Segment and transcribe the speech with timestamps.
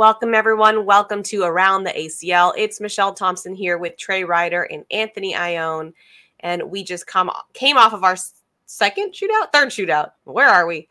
[0.00, 0.86] Welcome, everyone.
[0.86, 2.54] Welcome to Around the ACL.
[2.56, 5.92] It's Michelle Thompson here with Trey Ryder and Anthony Ione.
[6.40, 8.16] And we just come came off of our
[8.64, 10.12] second shootout, third shootout.
[10.24, 10.88] Where are we?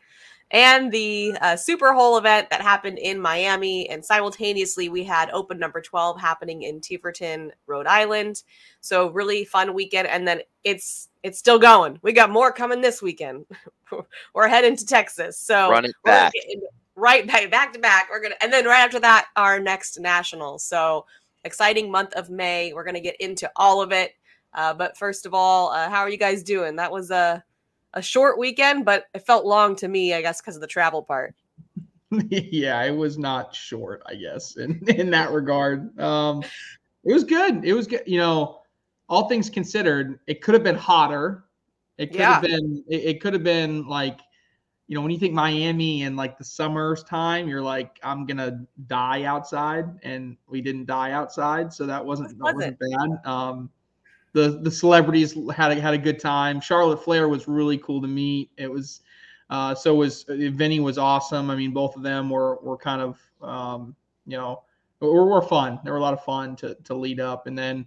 [0.52, 3.90] And the uh, Super Hole event that happened in Miami.
[3.90, 8.44] And simultaneously, we had Open number 12 happening in Tiverton, Rhode Island.
[8.80, 10.06] So, really fun weekend.
[10.06, 11.98] And then it's it's still going.
[12.02, 13.46] We got more coming this weekend.
[14.34, 15.36] We're heading to Texas.
[15.36, 16.32] So, run it back
[17.00, 18.08] right back, back to back.
[18.10, 20.58] We're gonna, and then right after that, our next national.
[20.58, 21.06] So
[21.44, 22.72] exciting month of May.
[22.72, 24.12] We're gonna get into all of it.
[24.52, 26.76] Uh, but first of all, uh, how are you guys doing?
[26.76, 27.42] That was a
[27.94, 31.02] a short weekend, but it felt long to me, I guess, because of the travel
[31.02, 31.34] part.
[32.30, 35.98] yeah, it was not short, I guess, in in that regard.
[35.98, 36.42] Um,
[37.04, 37.64] it was good.
[37.64, 38.02] It was good.
[38.06, 38.60] You know,
[39.08, 41.44] all things considered, it could have been hotter.
[41.98, 42.34] It could yeah.
[42.34, 42.84] have been.
[42.88, 44.20] It, it could have been like
[44.90, 48.66] you know, when you think Miami and like the summer's time, you're like, I'm gonna
[48.88, 53.24] die outside, and we didn't die outside, so that wasn't that wasn't bad.
[53.24, 53.70] Um,
[54.32, 56.60] the the celebrities had a, had a good time.
[56.60, 58.50] Charlotte Flair was really cool to meet.
[58.56, 59.02] It was,
[59.48, 61.50] uh, so was uh, Vinny was awesome.
[61.50, 63.94] I mean, both of them were were kind of, um,
[64.26, 64.64] you know,
[64.98, 65.78] were, were fun.
[65.84, 67.86] They were a lot of fun to to lead up, and then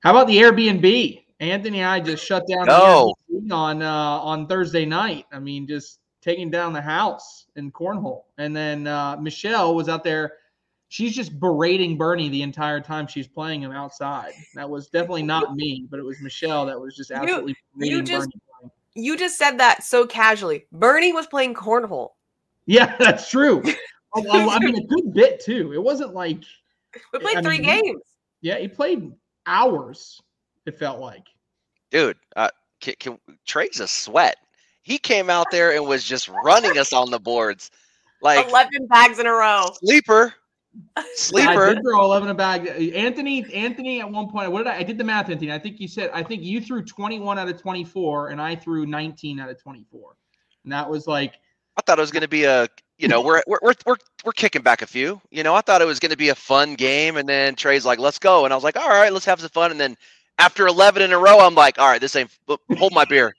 [0.00, 1.20] how about the Airbnb?
[1.40, 3.12] Anthony and I just shut down no.
[3.50, 5.26] on uh, on Thursday night.
[5.30, 8.22] I mean, just taking down the house in cornhole.
[8.38, 10.32] And then uh, Michelle was out there.
[10.88, 14.32] She's just berating Bernie the entire time she's playing him outside.
[14.54, 17.56] That was definitely not me, but it was Michelle that was just absolutely.
[17.76, 18.30] You, you just
[18.60, 18.72] Bernie.
[18.94, 20.66] you just said that so casually.
[20.72, 22.10] Bernie was playing cornhole.
[22.66, 23.62] Yeah, that's true.
[24.16, 25.72] I mean, a good bit too.
[25.72, 26.38] It wasn't like
[27.12, 28.02] we played I three mean, games.
[28.40, 29.12] Yeah, he played
[29.46, 30.20] hours.
[30.64, 31.26] It felt like.
[31.90, 34.36] Dude, uh, can, can, Trey's a sweat
[34.84, 37.70] he came out there and was just running us on the boards.
[38.22, 39.70] Like 11 bags in a row.
[39.82, 40.34] Sleeper.
[41.16, 41.66] Sleeper.
[41.66, 42.66] I did throw 11 a bag.
[42.94, 45.52] Anthony, Anthony at one point, what did I, I did the math, Anthony.
[45.52, 48.86] I think you said, I think you threw 21 out of 24 and I threw
[48.86, 50.16] 19 out of 24.
[50.64, 51.34] And that was like,
[51.76, 52.68] I thought it was going to be a,
[52.98, 55.82] you know, we're, we're, we're, we're, we're kicking back a few, you know, I thought
[55.82, 57.16] it was going to be a fun game.
[57.16, 58.44] And then Trey's like, let's go.
[58.44, 59.70] And I was like, all right, let's have some fun.
[59.70, 59.96] And then
[60.38, 62.30] after 11 in a row, I'm like, all right, this ain't,
[62.76, 63.34] hold my beer.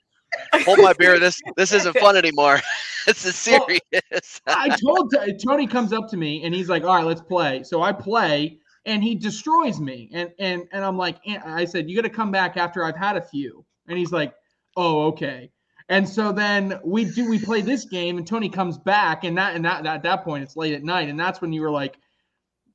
[0.64, 1.18] Hold my beer.
[1.18, 2.60] This this isn't fun anymore.
[3.06, 3.80] this is serious.
[3.92, 7.20] Well, I told uh, Tony comes up to me and he's like, "All right, let's
[7.20, 10.08] play." So I play and he destroys me.
[10.12, 13.16] And and and I'm like, I said, "You got to come back after I've had
[13.16, 14.34] a few." And he's like,
[14.76, 15.50] "Oh, okay."
[15.88, 19.54] And so then we do we play this game and Tony comes back and that
[19.54, 21.96] and that at that point it's late at night and that's when you were like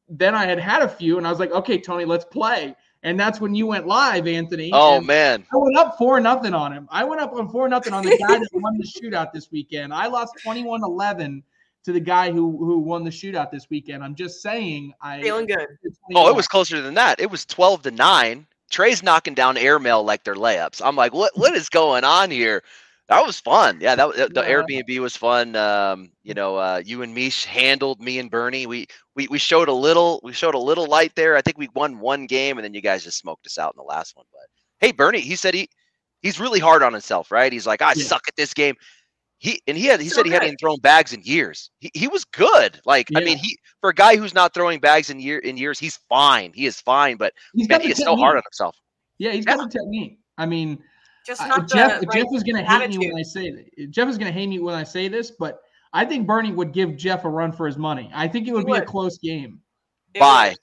[0.07, 3.19] then I had had a few and I was like, "Okay, Tony, let's play." And
[3.19, 4.71] that's when you went live, Anthony.
[4.73, 6.87] Oh man, I went up four nothing on him.
[6.91, 9.93] I went up on four nothing on the guy that won the shootout this weekend.
[9.93, 11.41] I lost 21-11
[11.83, 14.03] to the guy who who won the shootout this weekend.
[14.03, 15.67] I'm just saying, I feeling good.
[16.15, 17.19] Oh, it was closer than that.
[17.19, 18.45] It was 12 to nine.
[18.69, 20.81] Trey's knocking down airmail like they're layups.
[20.83, 22.63] I'm like, what what is going on here?
[23.11, 23.79] That was fun.
[23.81, 24.49] Yeah, that the yeah.
[24.49, 25.53] Airbnb was fun.
[25.57, 28.65] Um, you know, uh, you and me handled me and Bernie.
[28.65, 31.35] We we we showed a little we showed a little light there.
[31.35, 33.77] I think we won one game, and then you guys just smoked us out in
[33.77, 34.25] the last one.
[34.31, 34.47] But
[34.79, 35.67] hey, Bernie, he said he
[36.21, 37.51] he's really hard on himself, right?
[37.51, 38.05] He's like, I yeah.
[38.05, 38.75] suck at this game.
[39.39, 41.69] He and he had he said he hadn't thrown bags in years.
[41.79, 42.79] He, he was good.
[42.85, 43.19] Like yeah.
[43.19, 45.99] I mean, he for a guy who's not throwing bags in year in years, he's
[46.07, 46.53] fine.
[46.55, 48.77] He is fine, but he's man, he is so hard on himself.
[49.17, 50.19] Yeah, he's got the technique.
[50.37, 50.81] I mean,
[51.25, 52.01] just not uh, Jeff.
[52.13, 53.91] Jeff is going to hate me when I say that.
[53.91, 55.61] Jeff is going to hate me when I say this, but
[55.93, 58.09] I think Bernie would give Jeff a run for his money.
[58.13, 58.83] I think it would he be would.
[58.83, 59.59] a close game.
[60.17, 60.55] Buy.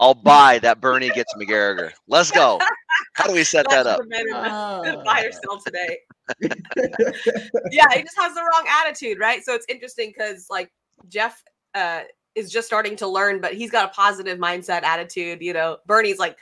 [0.00, 1.92] I'll buy that Bernie gets McGarriger.
[2.08, 2.58] Let's go.
[3.14, 4.00] How do we set that up?
[4.34, 5.98] Uh, buy or sell today.
[7.70, 9.44] yeah, he just has the wrong attitude, right?
[9.44, 10.72] So it's interesting because like
[11.08, 11.42] Jeff
[11.74, 12.00] uh,
[12.34, 15.40] is just starting to learn, but he's got a positive mindset attitude.
[15.40, 16.36] You know, Bernie's like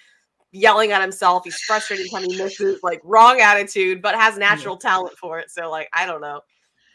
[0.52, 1.44] yelling at himself.
[1.44, 4.90] He's frustrated when he misses, like wrong attitude, but has natural yeah.
[4.90, 5.50] talent for it.
[5.50, 6.40] So, like, I don't know.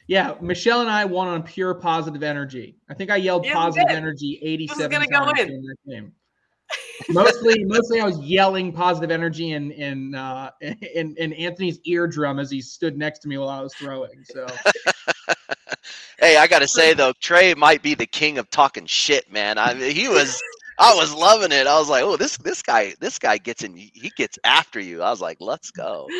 [0.08, 2.78] Yeah, Michelle and I won on pure positive energy.
[2.90, 5.52] I think I yelled yeah, positive energy 87 times go in.
[5.52, 6.14] in that game.
[7.10, 12.52] mostly, mostly I was yelling positive energy in in, uh, in in Anthony's eardrum as
[12.52, 14.24] he stood next to me while I was throwing.
[14.26, 14.46] So,
[16.20, 19.58] hey, I got to say though, Trey might be the king of talking shit, man.
[19.58, 20.40] I mean, he was
[20.78, 21.68] I was loving it.
[21.68, 23.76] I was like, oh, this this guy this guy gets in.
[23.76, 25.02] He gets after you.
[25.02, 26.08] I was like, let's go.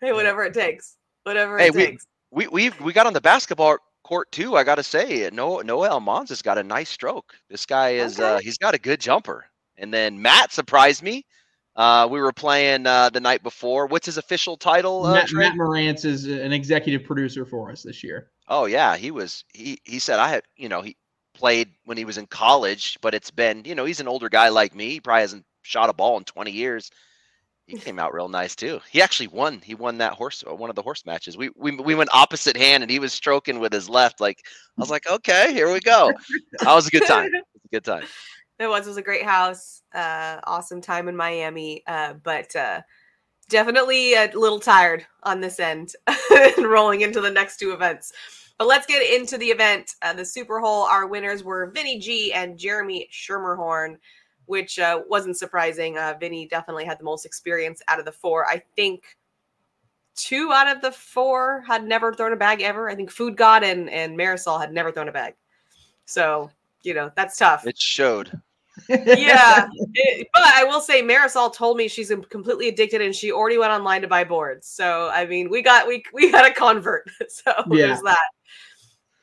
[0.00, 0.98] Hey, whatever it takes.
[1.22, 2.06] Whatever it hey, takes.
[2.30, 4.54] We we we got on the basketball court too.
[4.54, 7.32] I got to say, Noah Noel Mons has got a nice stroke.
[7.48, 8.34] This guy is okay.
[8.34, 9.46] uh, he's got a good jumper.
[9.78, 11.24] And then Matt surprised me.
[11.74, 13.86] Uh, we were playing uh, the night before.
[13.86, 15.04] What's his official title?
[15.04, 18.30] Uh, Matt, Matt Morantz is an executive producer for us this year.
[18.48, 19.44] Oh yeah, he was.
[19.52, 20.42] He he said I had.
[20.56, 20.96] You know he
[21.36, 24.48] played when he was in college, but it's been, you know, he's an older guy
[24.48, 24.90] like me.
[24.90, 26.90] He probably hasn't shot a ball in 20 years.
[27.66, 28.80] He came out real nice too.
[28.90, 29.60] He actually won.
[29.60, 31.36] He won that horse, uh, one of the horse matches.
[31.36, 34.20] We we we went opposite hand, and he was stroking with his left.
[34.20, 34.38] Like
[34.78, 36.12] I was like, okay, here we go.
[36.60, 37.26] That was a good time.
[37.34, 38.04] It was a good time.
[38.58, 38.86] It was.
[38.86, 39.82] It was a great house.
[39.94, 41.82] Uh, awesome time in Miami.
[41.86, 42.80] Uh, but uh,
[43.50, 45.92] definitely a little tired on this end,
[46.58, 48.14] rolling into the next two events.
[48.58, 49.94] But let's get into the event.
[50.02, 50.84] Uh, the Super Hole.
[50.84, 53.96] Our winners were Vinny G and Jeremy Schermerhorn
[54.46, 55.98] which uh, wasn't surprising.
[55.98, 58.46] Uh, Vinny definitely had the most experience out of the four.
[58.46, 59.04] I think
[60.14, 62.88] two out of the four had never thrown a bag ever.
[62.88, 65.34] I think Food God and, and Marisol had never thrown a bag.
[66.06, 66.50] So,
[66.82, 67.66] you know, that's tough.
[67.66, 68.40] It showed.
[68.88, 69.68] Yeah.
[69.94, 73.72] It, but I will say Marisol told me she's completely addicted and she already went
[73.72, 74.66] online to buy boards.
[74.66, 77.08] So, I mean, we got, we, we got a convert.
[77.28, 77.86] So yeah.
[77.86, 78.28] there's that.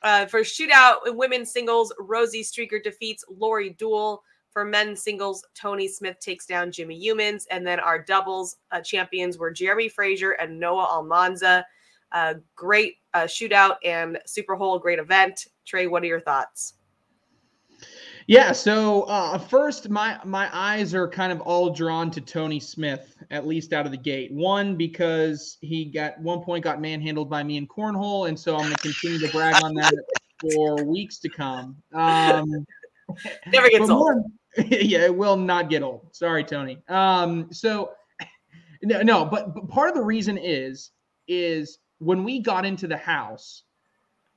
[0.02, 4.20] Uh, for shootout in women's singles, Rosie Streaker defeats Lori Duell.
[4.52, 7.48] For men's singles, Tony Smith takes down Jimmy Humans.
[7.50, 11.66] And then our doubles uh, champions were Jeremy Frazier and Noah Almanza.
[12.12, 15.48] Uh, great uh, shootout and Super Hole, great event.
[15.66, 16.76] Trey, what are your thoughts?
[18.28, 23.16] Yeah, so uh, first, my my eyes are kind of all drawn to Tony Smith,
[23.32, 24.32] at least out of the gate.
[24.32, 28.62] One because he got one point got manhandled by me in cornhole, and so I'm
[28.62, 29.94] going to continue to brag on that
[30.42, 31.76] for weeks to come.
[31.94, 32.66] Um,
[33.48, 33.90] Never gets old.
[33.90, 34.26] More,
[34.58, 36.08] yeah, it will not get old.
[36.14, 36.78] Sorry, Tony.
[36.88, 37.92] Um, so
[38.84, 40.92] no, no, but, but part of the reason is
[41.28, 43.64] is when we got into the house,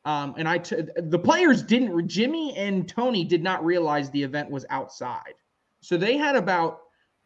[0.06, 2.06] um, and I t- the players didn't.
[2.06, 5.34] Jimmy and Tony did not realize the event was outside,
[5.80, 6.78] so they had about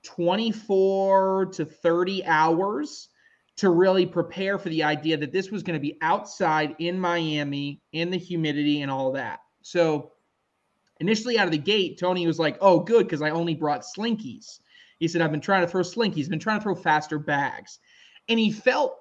[0.03, 3.11] twenty four to thirty hours
[3.59, 7.83] to really prepare for the idea that this was going to be outside in Miami
[7.93, 9.41] in the humidity and all that.
[9.61, 10.13] So
[11.01, 14.59] initially out of the gate, Tony was like, "Oh, good, because I only brought slinkies."
[14.99, 17.79] He said, "I've been trying to throw slinkies, been trying to throw faster bags,"
[18.27, 18.97] and he felt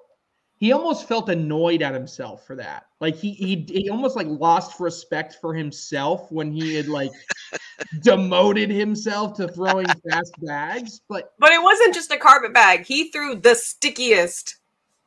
[0.60, 2.86] he almost felt annoyed at himself for that.
[3.00, 7.10] Like he he he almost like lost respect for himself when he had like
[8.02, 11.00] demoted himself to throwing fast bags.
[11.08, 12.84] But but it wasn't just a carpet bag.
[12.86, 14.56] He threw the stickiest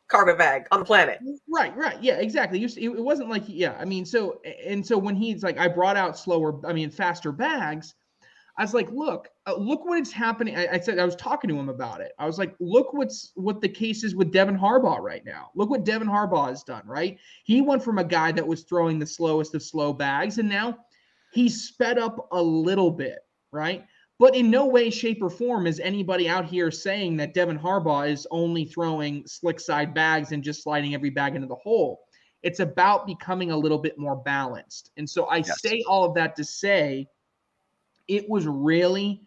[0.08, 1.20] carpet bag on the planet.
[1.48, 2.02] Right, right.
[2.02, 2.60] Yeah, exactly.
[2.60, 5.98] You, it wasn't like, yeah, I mean, so, and so when he's like, I brought
[5.98, 7.96] out slower, I mean, faster bags,
[8.58, 10.56] I was like, look, uh, look what is happening.
[10.56, 12.12] I, I, said, I was talking to him about it.
[12.20, 15.50] I was like, look what's what the case is with Devin Harbaugh right now.
[15.56, 17.18] Look what Devin Harbaugh has done, right?
[17.46, 20.78] He went from a guy that was throwing the slowest of slow bags, and now
[21.34, 23.20] he's sped up a little bit,
[23.52, 23.86] right?
[24.20, 28.10] But in no way, shape, or form is anybody out here saying that Devin Harbaugh
[28.10, 32.02] is only throwing slick side bags and just sliding every bag into the hole.
[32.44, 34.92] It's about becoming a little bit more balanced.
[34.98, 35.60] And so I yes.
[35.62, 37.08] say all of that to say
[38.08, 39.22] it was really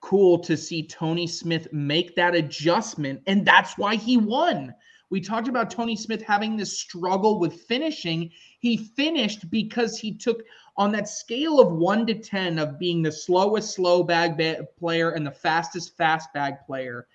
[0.00, 3.20] cool to see Tony Smith make that adjustment.
[3.26, 4.74] And that's why he won.
[5.08, 8.30] We talked about Tony Smith having this struggle with finishing.
[8.58, 10.42] He finished because he took
[10.76, 15.10] on that scale of one to 10 of being the slowest slow bag ba- player
[15.10, 17.06] and the fastest fast bag player,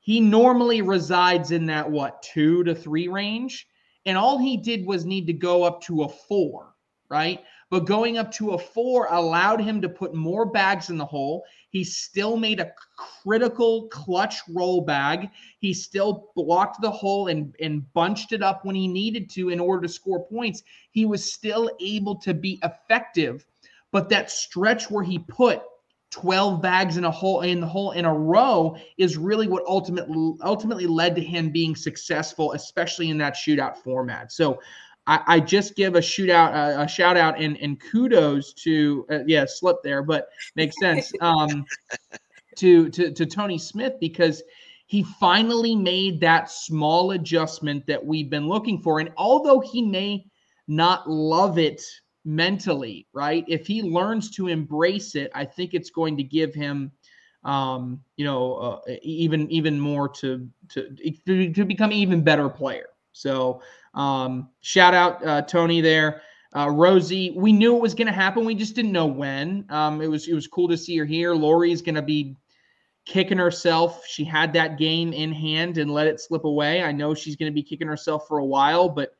[0.00, 3.66] he normally resides in that what two to three range.
[4.06, 6.74] And all he did was need to go up to a four,
[7.08, 7.40] right?
[7.68, 11.44] But going up to a four allowed him to put more bags in the hole.
[11.70, 15.30] He still made a critical clutch roll bag.
[15.58, 19.58] He still blocked the hole and, and bunched it up when he needed to in
[19.58, 20.62] order to score points.
[20.92, 23.44] He was still able to be effective.
[23.90, 25.62] But that stretch where he put
[26.10, 30.34] 12 bags in a hole in the hole in a row is really what ultimately
[30.42, 34.32] ultimately led to him being successful, especially in that shootout format.
[34.32, 34.60] So
[35.06, 39.18] I, I just give a shootout, uh, a shout out, and and kudos to uh,
[39.26, 41.12] yeah, slip there, but makes sense.
[41.20, 41.64] Um,
[42.56, 44.42] to to to Tony Smith because
[44.86, 50.26] he finally made that small adjustment that we've been looking for, and although he may
[50.68, 51.82] not love it
[52.24, 53.44] mentally, right?
[53.46, 56.90] If he learns to embrace it, I think it's going to give him
[57.46, 60.90] um, you know, uh, even even more to to
[61.24, 62.88] to become an even better player.
[63.12, 63.62] So
[63.96, 66.22] um, shout out uh, Tony there.
[66.54, 68.44] Uh, Rosie, we knew it was going to happen.
[68.44, 69.66] We just didn't know when.
[69.68, 71.34] Um, it was it was cool to see her here.
[71.34, 72.36] Lori's going to be
[73.04, 74.06] kicking herself.
[74.06, 76.82] She had that game in hand and let it slip away.
[76.82, 79.16] I know she's going to be kicking herself for a while, but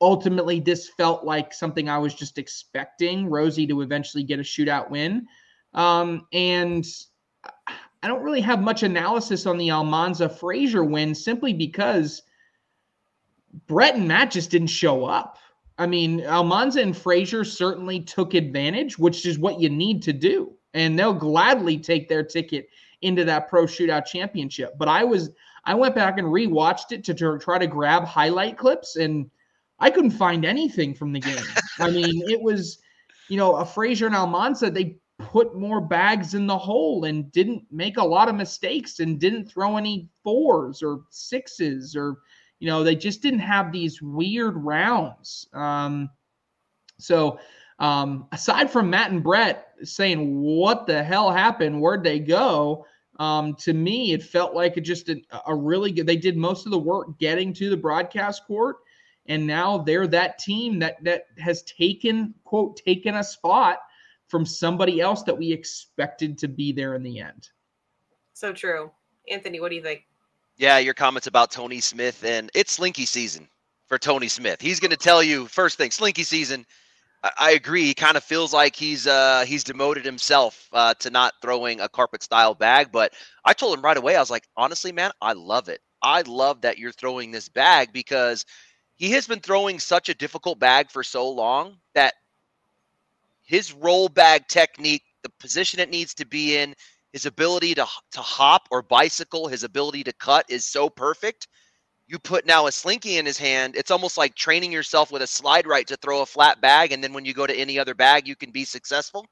[0.00, 4.90] ultimately this felt like something I was just expecting Rosie to eventually get a shootout
[4.90, 5.26] win.
[5.74, 6.86] Um, and
[8.02, 12.22] I don't really have much analysis on the Almanza Frazier win simply because
[13.66, 15.38] Brett and Matt just didn't show up.
[15.78, 20.52] I mean, Almanza and Frazier certainly took advantage, which is what you need to do.
[20.74, 22.68] And they'll gladly take their ticket
[23.00, 24.76] into that pro shootout championship.
[24.76, 25.30] But I was
[25.64, 29.30] I went back and rewatched it to try to grab highlight clips and
[29.78, 31.44] I couldn't find anything from the game.
[31.78, 32.78] I mean, it was,
[33.28, 37.64] you know, a Frazier and Almanza, they put more bags in the hole and didn't
[37.70, 42.18] make a lot of mistakes and didn't throw any fours or sixes or
[42.58, 46.08] you know they just didn't have these weird rounds um,
[46.98, 47.38] so
[47.78, 52.84] um, aside from matt and brett saying what the hell happened where'd they go
[53.18, 56.66] um, to me it felt like it just a, a really good they did most
[56.66, 58.76] of the work getting to the broadcast court
[59.26, 63.78] and now they're that team that that has taken quote taken a spot
[64.28, 67.48] from somebody else that we expected to be there in the end.
[68.34, 68.90] So true.
[69.30, 70.04] Anthony, what do you think?
[70.58, 73.48] Yeah, your comments about Tony Smith and it's Slinky season
[73.86, 74.60] for Tony Smith.
[74.60, 76.66] He's going to tell you first thing, Slinky season.
[77.38, 77.84] I, agree.
[77.84, 81.88] He kind of feels like he's uh, he's demoted himself uh, to not throwing a
[81.88, 82.90] carpet style bag.
[82.92, 83.12] But
[83.44, 84.16] I told him right away.
[84.16, 85.80] I was like, honestly, man, I love it.
[86.02, 88.44] I love that you're throwing this bag because
[88.94, 92.14] he has been throwing such a difficult bag for so long that
[93.42, 96.74] his roll bag technique, the position it needs to be in,
[97.12, 101.48] his ability to to hop or bicycle, his ability to cut is so perfect.
[102.06, 105.26] You put now a slinky in his hand, it's almost like training yourself with a
[105.26, 107.94] slide right to throw a flat bag, and then when you go to any other
[107.94, 109.26] bag, you can be successful.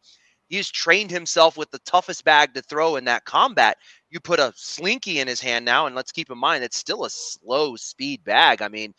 [0.48, 3.78] He's trained himself with the toughest bag to throw in that combat.
[4.10, 7.04] You put a slinky in his hand now, and let's keep in mind it's still
[7.04, 8.62] a slow speed bag.
[8.62, 8.94] I mean,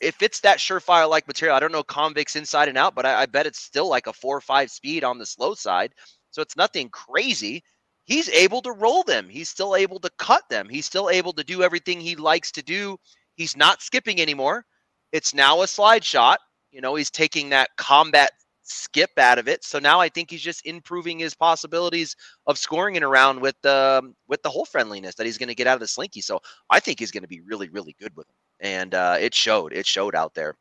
[0.00, 3.22] if it's that surefire like material, I don't know convicts inside and out, but I,
[3.22, 5.94] I, bet it's still like a four or five speed on the slow side.
[6.30, 7.62] So it's nothing crazy.
[8.04, 9.28] He's able to roll them.
[9.28, 10.68] He's still able to cut them.
[10.68, 12.98] He's still able to do everything he likes to do.
[13.36, 14.64] He's not skipping anymore.
[15.12, 16.40] It's now a slide shot.
[16.70, 18.32] You know, he's taking that combat
[18.62, 19.64] skip out of it.
[19.64, 22.16] So now I think he's just improving his possibilities
[22.46, 25.54] of scoring it around with the um, with the hole friendliness that he's going to
[25.54, 26.20] get out of the slinky.
[26.20, 26.40] So
[26.70, 29.72] I think he's going to be really really good with him, and uh, it showed.
[29.72, 30.56] It showed out there.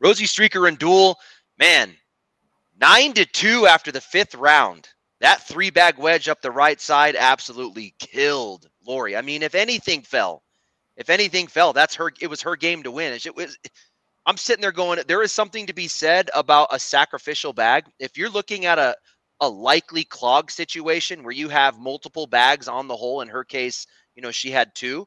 [0.00, 1.16] Rosie Streaker and Duell,
[1.58, 1.94] man,
[2.80, 4.88] nine to two after the fifth round.
[5.20, 9.16] That three bag wedge up the right side absolutely killed Lori.
[9.16, 10.42] I mean, if anything fell,
[10.96, 12.12] if anything fell, that's her.
[12.20, 13.12] It was her game to win.
[13.12, 13.58] It was
[14.26, 17.84] I'm sitting there going, there is something to be said about a sacrificial bag.
[17.98, 18.94] If you're looking at a
[19.40, 23.86] a likely clog situation where you have multiple bags on the hole, in her case,
[24.16, 25.06] you know, she had two.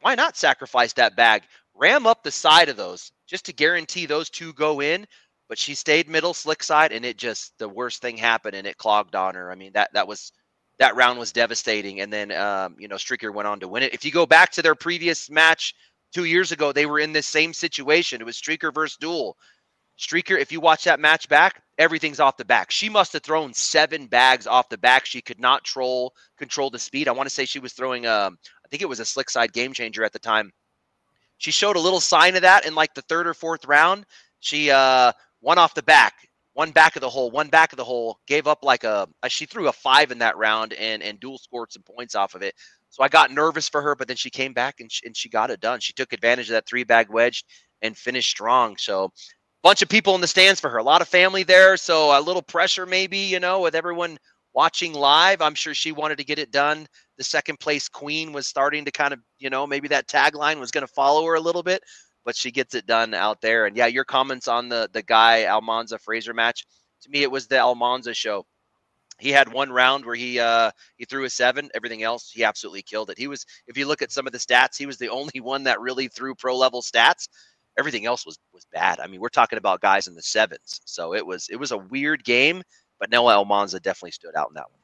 [0.00, 1.44] Why not sacrifice that bag?
[1.74, 5.06] Ram up the side of those just to guarantee those two go in.
[5.52, 8.78] But she stayed middle slick side, and it just the worst thing happened, and it
[8.78, 9.52] clogged on her.
[9.52, 10.32] I mean that that was
[10.78, 12.00] that round was devastating.
[12.00, 13.92] And then um, you know Stricker went on to win it.
[13.92, 15.74] If you go back to their previous match
[16.10, 18.22] two years ago, they were in this same situation.
[18.22, 19.34] It was Streaker versus Duell.
[19.98, 22.70] Streaker, if you watch that match back, everything's off the back.
[22.70, 25.04] She must have thrown seven bags off the back.
[25.04, 27.08] She could not troll control the speed.
[27.08, 29.52] I want to say she was throwing um, I think it was a slick side
[29.52, 30.50] game changer at the time.
[31.36, 34.06] She showed a little sign of that in like the third or fourth round.
[34.40, 36.14] She uh one off the back,
[36.54, 39.28] one back of the hole, one back of the hole, gave up like a, a
[39.28, 42.42] she threw a five in that round and and Duell scored some points off of
[42.42, 42.54] it.
[42.88, 45.28] So I got nervous for her, but then she came back and she, and she
[45.28, 45.80] got it done.
[45.80, 47.44] She took advantage of that three bag wedge
[47.82, 48.76] and finished strong.
[48.78, 49.10] So
[49.62, 51.76] bunch of people in the stands for her, a lot of family there.
[51.76, 54.18] So a little pressure maybe, you know, with everyone
[54.54, 55.40] watching live.
[55.40, 56.86] I'm sure she wanted to get it done.
[57.16, 60.70] The second place queen was starting to kind of, you know, maybe that tagline was
[60.70, 61.82] going to follow her a little bit,
[62.24, 63.66] but she gets it done out there.
[63.66, 66.66] And yeah, your comments on the the guy Almanza Frazier match.
[67.02, 68.46] To me, it was the Almanza show.
[69.18, 71.70] He had one round where he uh he threw a seven.
[71.74, 73.18] Everything else he absolutely killed it.
[73.18, 75.64] He was if you look at some of the stats he was the only one
[75.64, 77.28] that really threw pro level stats.
[77.78, 79.00] Everything else was was bad.
[79.00, 80.80] I mean we're talking about guys in the sevens.
[80.84, 82.62] So it was it was a weird game
[83.00, 84.80] but noah almanza definitely stood out in that one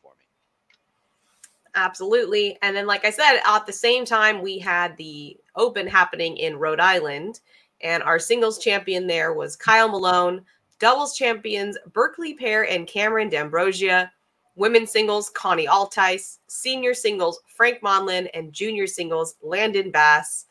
[1.75, 6.37] absolutely and then like i said at the same time we had the open happening
[6.37, 7.41] in rhode island
[7.81, 10.43] and our singles champion there was kyle malone
[10.79, 14.11] doubles champions berkeley pair and cameron d'ambrosia
[14.59, 16.39] Women's singles, Connie Altice.
[16.49, 18.29] Senior singles, Frank Monlin.
[18.35, 20.47] And junior singles, Landon Bass.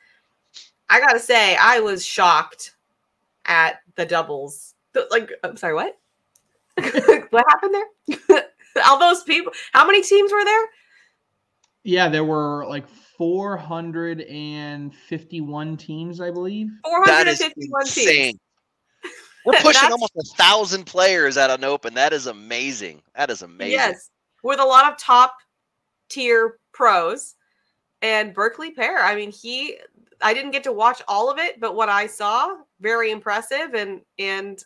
[0.89, 2.75] I got to say, I was shocked
[3.45, 4.73] at the doubles.
[5.11, 5.97] Like, I'm sorry, what?
[7.29, 8.43] what happened there?
[8.85, 9.51] All those people.
[9.73, 10.65] How many teams were there?
[11.87, 16.69] Yeah, there were like 451 teams, I believe.
[16.83, 18.37] 451 teams.
[19.45, 21.93] We're pushing almost a thousand players at an open.
[21.93, 23.03] That is amazing.
[23.15, 23.71] That is amazing.
[23.71, 24.09] Yes,
[24.43, 25.33] with a lot of top
[26.09, 27.35] tier pros
[28.01, 28.99] and Berkeley Pair.
[28.99, 29.77] I mean, he
[30.21, 34.01] I didn't get to watch all of it, but what I saw, very impressive and
[34.19, 34.61] and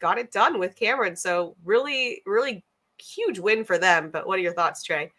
[0.00, 1.16] got it done with Cameron.
[1.16, 2.64] So really, really
[2.96, 4.08] huge win for them.
[4.10, 5.12] But what are your thoughts, Trey?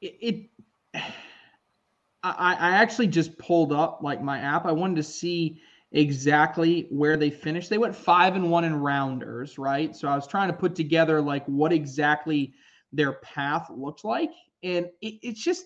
[0.00, 0.16] It,
[0.94, 1.02] it
[2.22, 4.66] I, I actually just pulled up like my app.
[4.66, 5.58] I wanted to see
[5.92, 7.70] exactly where they finished.
[7.70, 9.96] They went five and one in rounders, right?
[9.96, 12.52] So I was trying to put together like what exactly
[12.92, 14.32] their path looked like.
[14.62, 15.64] And it, it's just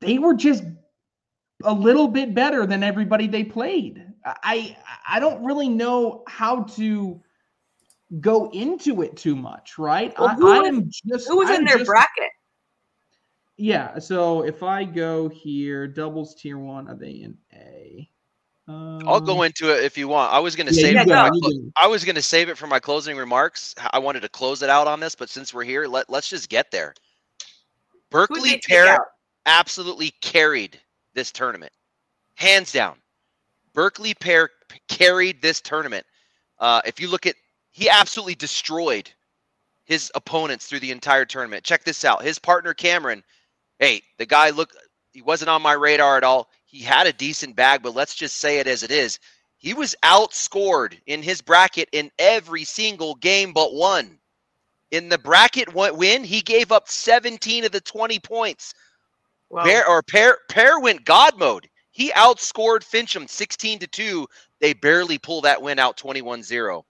[0.00, 0.64] they were just
[1.64, 4.04] a little bit better than everybody they played.
[4.24, 4.76] I
[5.08, 7.22] I don't really know how to
[8.20, 10.16] go into it too much, right?
[10.18, 12.30] Well, I, I am just who was I'm in their just, bracket?
[13.56, 18.08] Yeah, so if I go here, doubles tier one, are they in A?
[18.68, 20.32] Um, I'll go into it if you want.
[20.32, 21.02] I was going to yeah, save it.
[21.02, 23.74] For go, my clo- I was going to save it for my closing remarks.
[23.92, 26.48] I wanted to close it out on this, but since we're here, let let's just
[26.48, 26.94] get there.
[28.10, 29.00] Berkeley they take Pair out?
[29.46, 30.80] absolutely carried
[31.14, 31.72] this tournament,
[32.34, 32.96] hands down.
[33.72, 36.04] Berkeley Pair p- carried this tournament.
[36.58, 37.36] Uh, if you look at,
[37.76, 39.10] he absolutely destroyed
[39.84, 41.62] his opponents through the entire tournament.
[41.62, 42.24] Check this out.
[42.24, 43.22] His partner Cameron,
[43.78, 44.72] hey, the guy look,
[45.12, 46.48] he wasn't on my radar at all.
[46.64, 49.18] He had a decent bag, but let's just say it as it is.
[49.58, 54.18] He was outscored in his bracket in every single game but one.
[54.90, 58.72] In the bracket win, he gave up 17 of the 20 points.
[59.50, 61.68] Well, Pear or pair pair went God mode.
[61.90, 64.26] He outscored Fincham 16 to 2.
[64.60, 66.82] They barely pull that win out 21-0.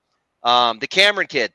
[0.46, 1.52] Um, the Cameron kid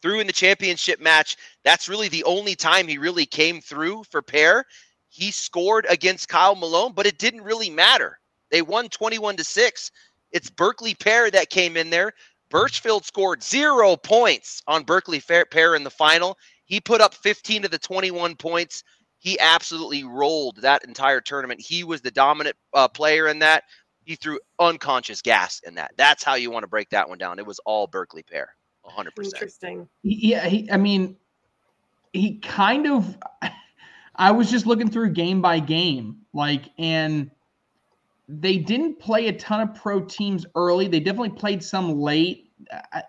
[0.00, 1.36] through in the championship match.
[1.64, 4.64] That's really the only time he really came through for pair.
[5.10, 8.18] He scored against Kyle Malone, but it didn't really matter.
[8.50, 9.90] They won 21 to 6.
[10.32, 12.12] It's Berkeley Pair that came in there.
[12.50, 16.38] Birchfield scored zero points on Berkeley Pair in the final.
[16.64, 18.82] He put up 15 of the 21 points.
[19.18, 21.60] He absolutely rolled that entire tournament.
[21.60, 23.64] He was the dominant uh, player in that.
[24.10, 25.92] He threw unconscious gas in that.
[25.96, 27.38] That's how you want to break that one down.
[27.38, 28.48] It was all Berkeley pair,
[28.84, 29.06] 100%.
[29.24, 29.88] interesting.
[30.02, 31.16] Yeah, he, I mean,
[32.12, 33.16] he kind of.
[34.16, 37.30] I was just looking through game by game, like, and
[38.28, 40.88] they didn't play a ton of pro teams early.
[40.88, 42.50] They definitely played some late.
[42.92, 43.04] I-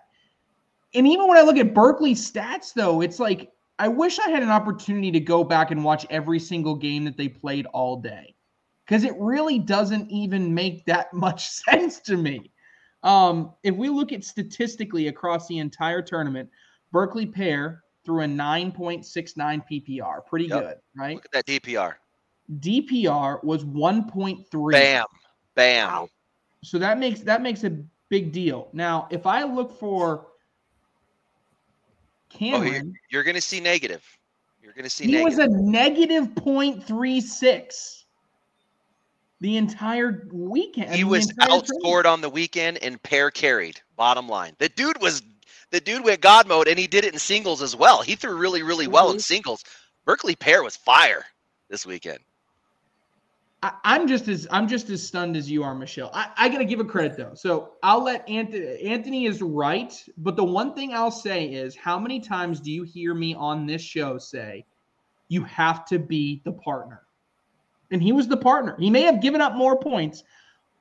[0.94, 4.44] And even when I look at Berkeley's stats, though, it's like I wish I had
[4.44, 8.31] an opportunity to go back and watch every single game that they played all day,
[8.92, 12.52] because it really doesn't even make that much sense to me.
[13.02, 16.50] Um, if we look at statistically across the entire tournament,
[16.92, 20.26] Berkeley pair threw a 9.69 PPR.
[20.26, 20.62] Pretty Yep.
[20.62, 21.14] good, right?
[21.14, 21.94] Look at that DPR.
[22.58, 24.72] DPR was 1.3.
[24.72, 25.06] Bam.
[25.54, 25.88] Bam.
[25.88, 26.08] Wow.
[26.62, 27.70] So that makes that makes a
[28.10, 28.68] big deal.
[28.74, 30.26] Now, if I look for
[32.42, 34.04] Oh, you're, you're going to see negative.
[34.62, 35.38] You're going to see he negative.
[35.38, 38.01] was a negative 0.36
[39.42, 40.94] the entire weekend.
[40.94, 43.80] He was outscored on the weekend and pair carried.
[43.96, 45.22] Bottom line, the dude was
[45.72, 48.02] the dude went God mode and he did it in singles as well.
[48.02, 49.22] He threw really, really well in Mhm.
[49.22, 49.64] singles.
[50.04, 51.24] Berkeley pair was fire
[51.68, 52.20] this weekend.
[53.64, 56.10] I, I'm just as I'm just as stunned as you are, Michelle.
[56.14, 57.34] I, I gotta give a credit though.
[57.34, 58.80] So I'll let Anthony.
[58.82, 62.84] Anthony is right, but the one thing I'll say is, how many times do you
[62.84, 64.64] hear me on this show say,
[65.28, 67.02] "You have to be the partner,"
[67.92, 68.74] and he was the partner.
[68.78, 70.24] He may have given up more points,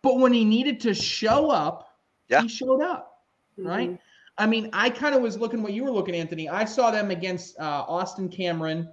[0.01, 1.95] but when he needed to show up,
[2.29, 2.41] Yeah.
[2.41, 3.23] he showed up.
[3.57, 3.91] Right.
[3.91, 3.99] Mhm.
[4.37, 6.49] I mean, I kind of was looking what you were looking, Anthony.
[6.49, 8.89] I saw them against uh, Austin Cameron,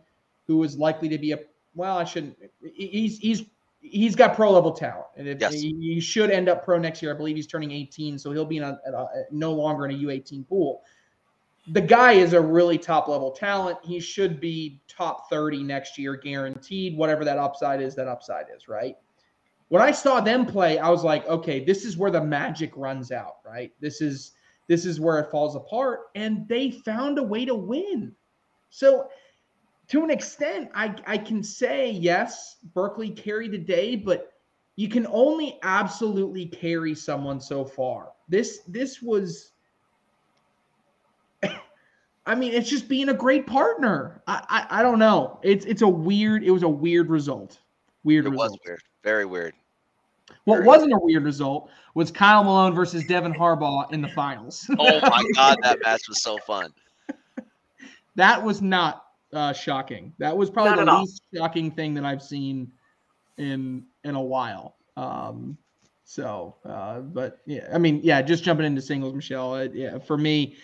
[0.46, 1.38] who was likely to be a
[1.74, 1.96] well.
[1.96, 2.36] I shouldn't.
[2.74, 3.44] He's he's
[3.80, 5.54] he's got pro level talent, and if Yes.
[5.54, 7.14] he, he should end up pro next year.
[7.14, 9.94] I believe he's turning 18, so he'll be in a, a, a- no longer in
[9.94, 10.82] a U18 pool.
[11.72, 13.78] The guy is a really top level talent.
[13.82, 16.96] He should be top 30 next year, guaranteed.
[16.96, 18.96] Whatever that upside is, that upside is right.
[19.68, 23.12] When I saw them play, I was like, okay, this is where the magic runs
[23.12, 23.72] out, right?
[23.80, 24.32] This is
[24.68, 28.14] this is where it falls apart and they found a way to win
[28.70, 29.08] so
[29.88, 34.32] to an extent i i can say yes berkeley carried the day but
[34.76, 39.52] you can only absolutely carry someone so far this this was
[42.28, 45.82] i mean it's just being a great partner i i, I don't know it's it's
[45.82, 47.58] a weird it was a weird result
[48.04, 48.80] weird It result was weird.
[49.02, 49.54] Very weird.
[50.44, 54.64] what very- wasn't a weird result was kyle malone versus devin harbaugh in the finals
[54.78, 56.72] Oh my god, that match was so fun.
[58.16, 60.12] That was not uh, shocking.
[60.18, 61.00] That was probably Not the at all.
[61.02, 62.72] least shocking thing that I've seen
[63.36, 64.74] in in a while.
[64.96, 65.56] Um,
[66.04, 69.54] so, uh, but yeah, I mean, yeah, just jumping into singles, Michelle.
[69.54, 70.56] Uh, yeah, for me,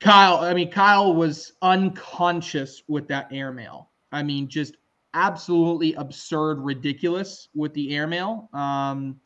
[0.00, 0.38] Kyle.
[0.38, 3.90] I mean, Kyle was unconscious with that airmail.
[4.12, 4.76] I mean, just
[5.14, 8.48] absolutely absurd, ridiculous with the airmail.
[8.52, 9.20] Um,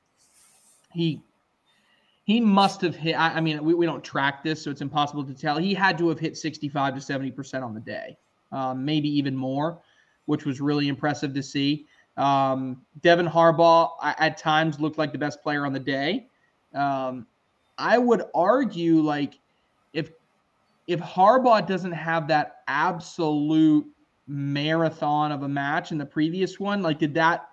[0.93, 1.23] he
[2.25, 3.15] he must have hit.
[3.15, 5.59] I, I mean, we, we don't track this, so it's impossible to tell.
[5.59, 8.17] He had to have hit 65 to 70 percent on the day,
[8.51, 9.81] um, maybe even more,
[10.27, 11.87] which was really impressive to see.
[12.17, 16.29] Um, Devin Harbaugh I, at times looked like the best player on the day.
[16.75, 17.27] Um,
[17.77, 19.39] I would argue like
[20.87, 23.87] if Harbaugh doesn't have that absolute
[24.27, 27.49] marathon of a match in the previous one, like did that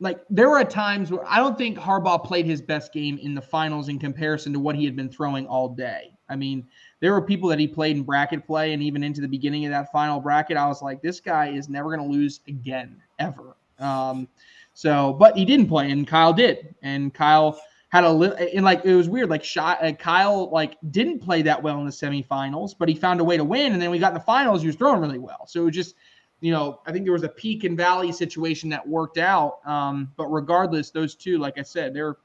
[0.00, 3.42] like there were times where I don't think Harbaugh played his best game in the
[3.42, 6.12] finals in comparison to what he had been throwing all day.
[6.28, 6.66] I mean,
[7.00, 9.72] there were people that he played in bracket play and even into the beginning of
[9.72, 10.56] that final bracket.
[10.56, 13.56] I was like, this guy is never going to lose again, ever.
[13.78, 14.26] Um,
[14.72, 18.84] so, but he didn't play, and Kyle did, and Kyle had a little, and like
[18.84, 19.30] it was weird.
[19.30, 23.20] Like shot, uh, Kyle like didn't play that well in the semifinals, but he found
[23.20, 24.62] a way to win, and then we got in the finals.
[24.62, 25.94] He was throwing really well, so it was just
[26.40, 29.58] you know, I think there was a peak and valley situation that worked out.
[29.66, 32.16] Um, but regardless, those two, like I said, they're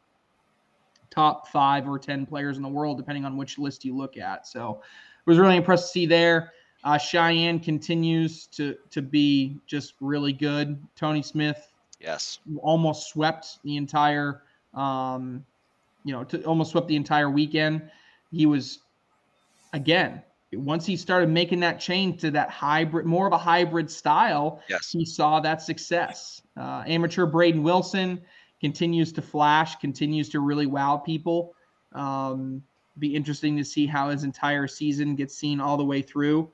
[1.09, 4.47] top five or 10 players in the world, depending on which list you look at.
[4.47, 6.53] So it was really impressed to see there.
[6.83, 10.79] Uh, Cheyenne continues to to be just really good.
[10.95, 14.43] Tony Smith, yes, almost swept the entire,
[14.75, 15.43] um,
[16.05, 17.89] you know, to, almost swept the entire weekend.
[18.31, 18.79] He was,
[19.73, 20.21] again,
[20.53, 24.91] once he started making that change to that hybrid, more of a hybrid style, yes.
[24.91, 26.41] he saw that success.
[26.55, 28.21] Uh, amateur Braden Wilson
[28.61, 31.53] continues to flash, continues to really wow people.
[31.91, 32.63] Um,
[32.99, 36.49] be interesting to see how his entire season gets seen all the way through.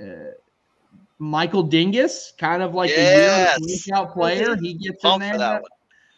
[0.00, 0.32] Uh,
[1.18, 3.56] Michael Dingus, kind of like yes.
[3.56, 5.62] a breakout player, he gets Pump in there.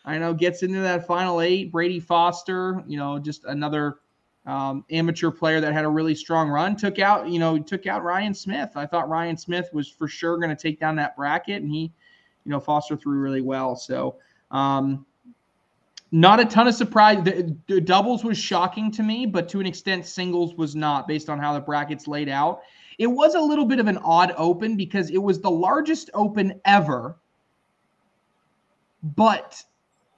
[0.07, 1.73] I know gets into that final eight.
[1.73, 3.99] Brady Foster, you know, just another
[4.47, 6.77] um, amateur player that had a really strong run.
[6.77, 8.71] Took out, you know, took out Ryan Smith.
[8.77, 11.92] I thought Ryan Smith was for sure going to take down that bracket, and he,
[12.45, 13.75] you know, Foster threw really well.
[13.75, 14.16] So,
[14.53, 15.05] um,
[16.12, 17.25] not a ton of surprise.
[17.25, 21.29] The, the, doubles was shocking to me, but to an extent, singles was not based
[21.29, 22.61] on how the brackets laid out.
[22.99, 26.61] It was a little bit of an odd open because it was the largest open
[26.64, 27.16] ever,
[29.03, 29.62] but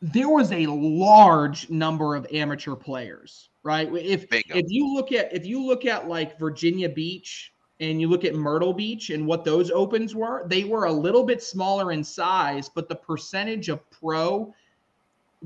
[0.01, 3.95] there was a large number of amateur players right?
[3.95, 4.57] If Bingo.
[4.57, 8.35] if you look at if you look at like Virginia Beach and you look at
[8.35, 12.69] Myrtle Beach and what those opens were, they were a little bit smaller in size,
[12.69, 14.55] but the percentage of pro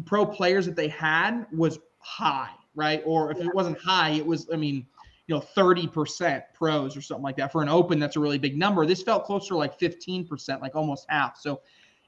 [0.05, 3.03] pro players that they had was high, right?
[3.05, 4.87] Or if it wasn't high, it was I mean,
[5.27, 7.51] you know, 30% pros or something like that.
[7.51, 8.87] For an open, that's a really big number.
[8.87, 11.39] This felt closer to like 15%, like almost half.
[11.39, 11.61] So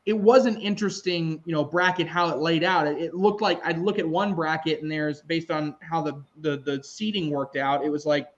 [0.06, 2.86] it was an interesting, you know, bracket how it laid out.
[2.86, 6.22] It, it, looked like I'd look at one bracket and there's based on how the,
[6.40, 7.84] the the seating worked out.
[7.84, 8.28] It was like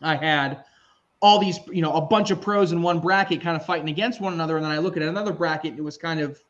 [0.00, 0.64] I had
[1.20, 4.22] all these, you know, a bunch of pros in one bracket kind of fighting against
[4.22, 6.42] one another, and then I look at another bracket, and it was kind of,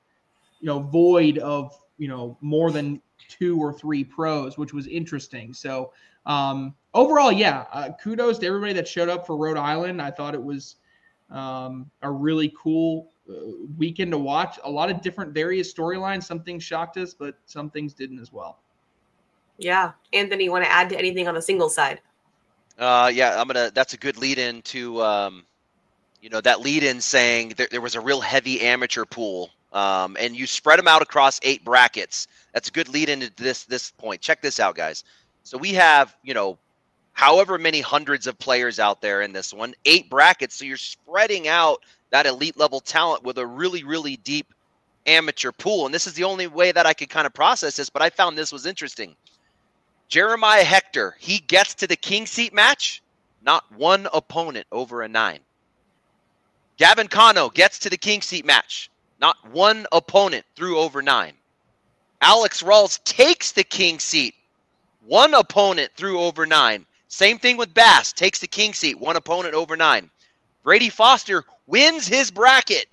[0.60, 5.52] you know, void of you know more than two or three pros, which was interesting.
[5.52, 5.92] So
[6.26, 10.00] um, overall, yeah, uh, kudos to everybody that showed up for Rhode Island.
[10.00, 10.76] I thought it was
[11.30, 13.10] um, a really cool
[13.76, 14.58] weekend to watch.
[14.64, 16.24] A lot of different various storylines.
[16.24, 18.58] Some things shocked us, but some things didn't as well.
[19.58, 22.00] Yeah, Anthony, you want to add to anything on the single side?
[22.78, 23.70] Uh, yeah, I'm gonna.
[23.74, 25.44] That's a good lead in to, um,
[26.22, 30.16] you know, that lead in saying there, there was a real heavy amateur pool, um,
[30.18, 32.26] and you spread them out across eight brackets.
[32.54, 34.22] That's a good lead into this this point.
[34.22, 35.04] Check this out, guys.
[35.42, 36.58] So we have, you know,
[37.12, 40.54] however many hundreds of players out there in this one, eight brackets.
[40.54, 44.53] So you're spreading out that elite level talent with a really, really deep
[45.07, 45.87] amateur pool.
[45.87, 48.11] And this is the only way that I could kind of process this, but I
[48.11, 49.16] found this was interesting.
[50.09, 53.03] Jeremiah Hector, he gets to the king seat match,
[53.42, 55.40] not one opponent over a nine.
[56.77, 61.35] Gavin Cano gets to the king seat match, not one opponent through over nine.
[62.20, 64.35] Alex Rawls takes the king seat,
[65.07, 66.85] one opponent through over nine.
[67.09, 70.11] Same thing with Bass, takes the king seat, one opponent over nine.
[70.62, 72.87] Brady Foster wins his bracket.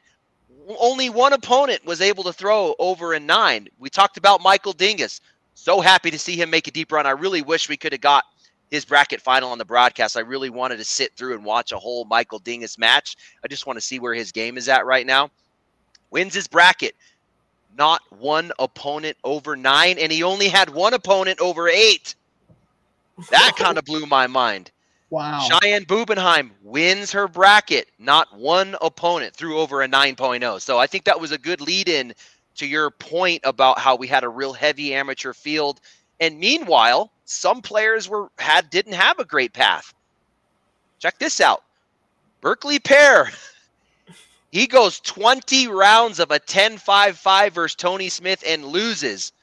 [0.79, 3.67] Only one opponent was able to throw over a nine.
[3.79, 5.19] We talked about Michael Dingus.
[5.55, 7.07] So happy to see him make a deep run.
[7.07, 8.23] I really wish we could have got
[8.69, 10.15] his bracket final on the broadcast.
[10.15, 13.15] I really wanted to sit through and watch a whole Michael Dingus match.
[13.43, 15.31] I just want to see where his game is at right now.
[16.11, 16.95] Wins his bracket.
[17.77, 22.15] Not one opponent over nine, and he only had one opponent over eight.
[23.31, 24.71] That kind of blew my mind.
[25.09, 25.47] Wow.
[25.47, 30.59] Cheyenne Bubenheim wins her bracket, not one opponent threw over a 9.0.
[30.61, 32.13] So I think that was a good lead in
[32.55, 35.79] to your point about how we had a real heavy amateur field.
[36.19, 39.93] And meanwhile, some players were had didn't have a great path.
[40.99, 41.63] Check this out.
[42.41, 43.31] Berkeley Pair
[44.51, 49.33] He goes 20 rounds of a 10 5 5 versus Tony Smith and loses,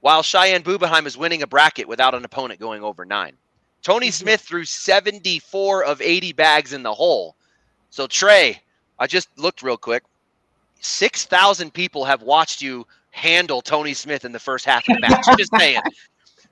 [0.00, 3.36] while Cheyenne Bubenheim is winning a bracket without an opponent going over nine.
[3.82, 4.12] Tony Mhm.
[4.12, 7.36] Smith threw 74 of 80 bags in the hole.
[7.90, 8.62] So, Trey,
[8.98, 10.04] I just looked real quick.
[10.80, 15.30] 6,000 people have watched you handle Tony Smith in the first half of the match.
[15.36, 15.82] just saying.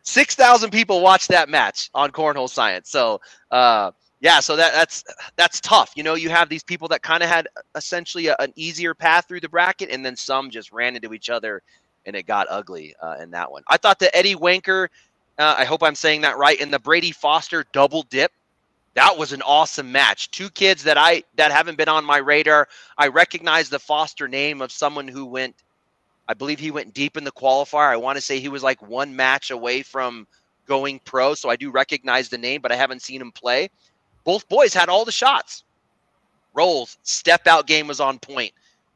[0.03, 2.91] 6,000 people watched that match on Cornhole Science.
[2.91, 5.05] So, uh, yeah, so that that's
[5.37, 5.93] that's tough.
[5.95, 9.29] You know, you have these people that kind of had essentially a, an easier path
[9.29, 11.63] through the bracket, and then some just ran into each other,
[12.07, 13.63] and it got ugly uh, in that one.
[13.69, 14.89] I thought the Eddie Wanker,
[15.39, 18.33] uh, I hope I'm saying that right, and the Brady Foster double dip,
[18.95, 20.31] that was an awesome match.
[20.31, 22.69] Two kids that I that haven't been on my radar.
[22.97, 25.55] I recognize the Foster name of someone who went,
[26.29, 27.91] I believe he went deep in the qualifier.
[27.91, 30.27] I want to say he was like one match away from
[30.67, 33.71] going pro, so I do recognize the name, but I haven't seen him play
[34.27, 35.65] both boys had all the shots.
[36.53, 38.53] Rolls, step out game was on point.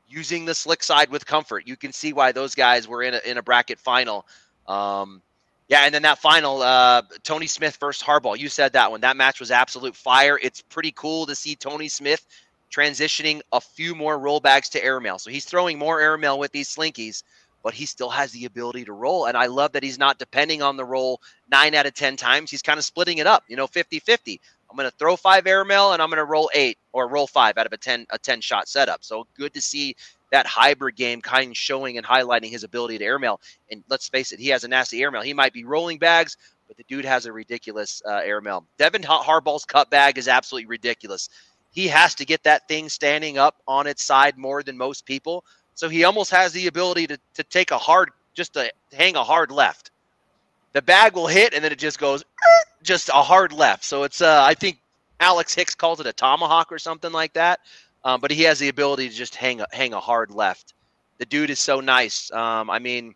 [0.09, 1.68] Using the slick side with comfort.
[1.68, 4.26] You can see why those guys were in a, in a bracket final.
[4.66, 5.22] Um,
[5.70, 8.37] yeah, and then that final, uh, Tony Smith versus Harbaugh.
[8.37, 9.02] You said that one.
[9.02, 10.37] That match was absolute fire.
[10.42, 12.26] It's pretty cool to see Tony Smith
[12.74, 15.20] transitioning a few more roll bags to airmail.
[15.20, 17.22] So he's throwing more airmail with these slinkies,
[17.62, 19.26] but he still has the ability to roll.
[19.26, 21.20] And I love that he's not depending on the roll
[21.52, 22.50] nine out of 10 times.
[22.50, 24.40] He's kind of splitting it up, you know, 50 50.
[24.70, 27.59] I'm going to throw five airmail and I'm going to roll eight or roll five
[27.59, 29.02] out of a 10 a 10 shot setup.
[29.04, 29.96] So good to see
[30.30, 33.40] that hybrid game kind of showing and highlighting his ability to airmail.
[33.70, 35.22] And let's face it, he has a nasty airmail.
[35.22, 36.37] He might be rolling bags,
[36.68, 38.64] but the dude has a ridiculous uh, airmail.
[38.78, 41.28] Devin Harbaugh's cut bag is absolutely ridiculous.
[41.72, 45.44] He has to get that thing standing up on its side more than most people.
[45.74, 49.24] So he almost has the ability to, to take a hard, just to hang a
[49.24, 49.90] hard left.
[50.72, 52.24] The bag will hit and then it just goes
[52.83, 53.85] just a hard left.
[53.85, 54.80] So it's uh, I think
[55.18, 57.61] Alex Hicks calls it a tomahawk or something like that.
[58.04, 60.74] Um, but he has the ability to just hang a, hang a hard left.
[61.18, 62.30] The dude is so nice.
[62.33, 63.14] Um, I mean,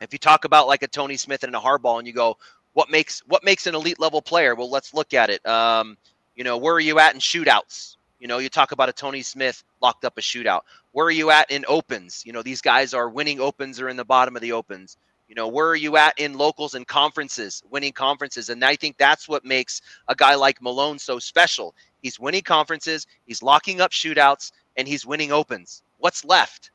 [0.00, 2.38] if you talk about like a Tony Smith and a Harbaugh, and you go,
[2.72, 4.54] what makes what makes an elite level player?
[4.54, 5.44] Well, let's look at it.
[5.46, 5.98] Um,
[6.34, 7.96] you know, where are you at in shootouts?
[8.18, 10.62] You know, you talk about a Tony Smith locked up a shootout.
[10.92, 12.22] Where are you at in opens?
[12.24, 14.96] You know, these guys are winning opens or in the bottom of the opens.
[15.34, 18.50] You know, where are you at in locals and conferences, winning conferences?
[18.50, 21.74] And I think that's what makes a guy like Malone so special.
[22.02, 25.82] He's winning conferences, he's locking up shootouts, and he's winning opens.
[25.98, 26.70] What's left?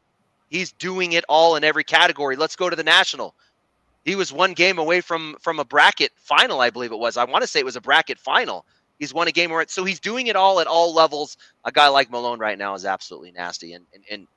[0.49, 2.35] He's doing it all in every category.
[2.35, 3.33] Let's go to the national.
[4.03, 7.15] He was one game away from from a bracket final, I believe it was.
[7.15, 8.65] I want to say it was a bracket final.
[8.97, 11.37] He's won a game where it, so he's doing it all at all levels.
[11.63, 14.27] A guy like Malone right now is absolutely nasty and and, and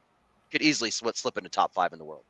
[0.53, 2.23] could easily slip, slip into top five in the world.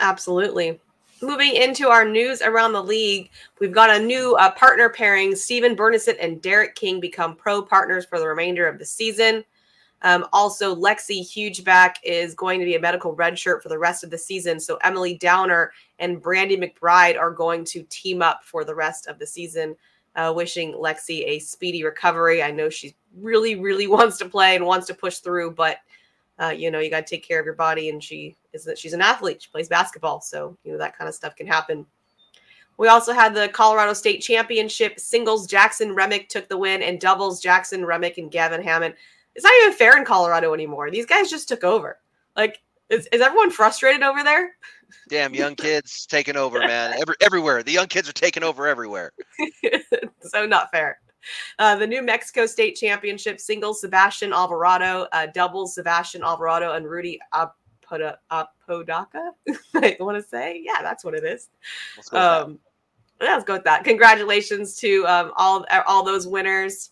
[0.00, 0.80] Absolutely.
[1.22, 5.36] Moving into our news around the league, we've got a new uh, partner pairing.
[5.36, 9.44] Stephen Bernison and Derek King become pro partners for the remainder of the season.
[10.02, 14.10] Um, also, Lexi Hugeback is going to be a medical redshirt for the rest of
[14.10, 14.58] the season.
[14.58, 19.18] So Emily Downer and Brandy McBride are going to team up for the rest of
[19.18, 19.76] the season.
[20.14, 22.42] Uh, wishing Lexi a speedy recovery.
[22.42, 25.78] I know she really, really wants to play and wants to push through, but
[26.42, 27.88] uh, you know, you got to take care of your body.
[27.88, 29.42] And she is that she's an athlete.
[29.42, 31.86] She plays basketball, so you know that kind of stuff can happen.
[32.78, 35.46] We also had the Colorado State Championship singles.
[35.46, 38.94] Jackson Remick took the win, and doubles Jackson Remick and Gavin Hammond.
[39.34, 40.90] It's not even fair in Colorado anymore.
[40.90, 41.98] These guys just took over.
[42.36, 44.54] Like, is, is everyone frustrated over there?
[45.08, 46.94] Damn young kids taking over, man.
[47.00, 47.62] Every, everywhere.
[47.62, 49.12] The young kids are taking over everywhere.
[50.20, 50.98] so not fair.
[51.58, 57.18] Uh, the New Mexico State Championship singles Sebastian Alvarado, uh, doubles Sebastian Alvarado and Rudy
[57.34, 59.32] Apoda- Apodaca.
[59.74, 61.48] I want to say, yeah, that's what it is.
[61.96, 62.42] Let's go with that.
[62.42, 62.58] Um,
[63.20, 63.84] let's go with that.
[63.84, 66.90] Congratulations to um, all all those winners.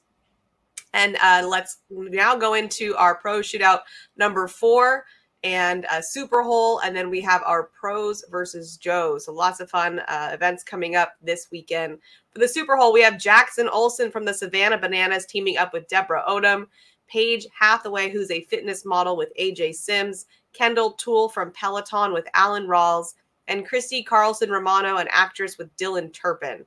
[0.92, 3.80] And uh, let's now go into our pro shootout
[4.16, 5.04] number four
[5.42, 6.80] and a super hole.
[6.80, 9.24] And then we have our pros versus Joes.
[9.24, 11.98] So lots of fun uh, events coming up this weekend.
[12.32, 15.88] For the super hole, we have Jackson Olson from the Savannah Bananas teaming up with
[15.88, 16.66] Deborah Odom,
[17.08, 22.66] Paige Hathaway, who's a fitness model with AJ Sims, Kendall Toole from Peloton with Alan
[22.66, 23.14] Rawls,
[23.48, 26.64] and Christy Carlson Romano, an actress with Dylan Turpin.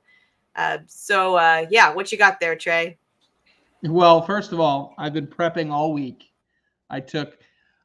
[0.56, 2.98] Uh, so, uh, yeah, what you got there, Trey?
[3.82, 6.32] Well, first of all, I've been prepping all week.
[6.90, 7.38] I took,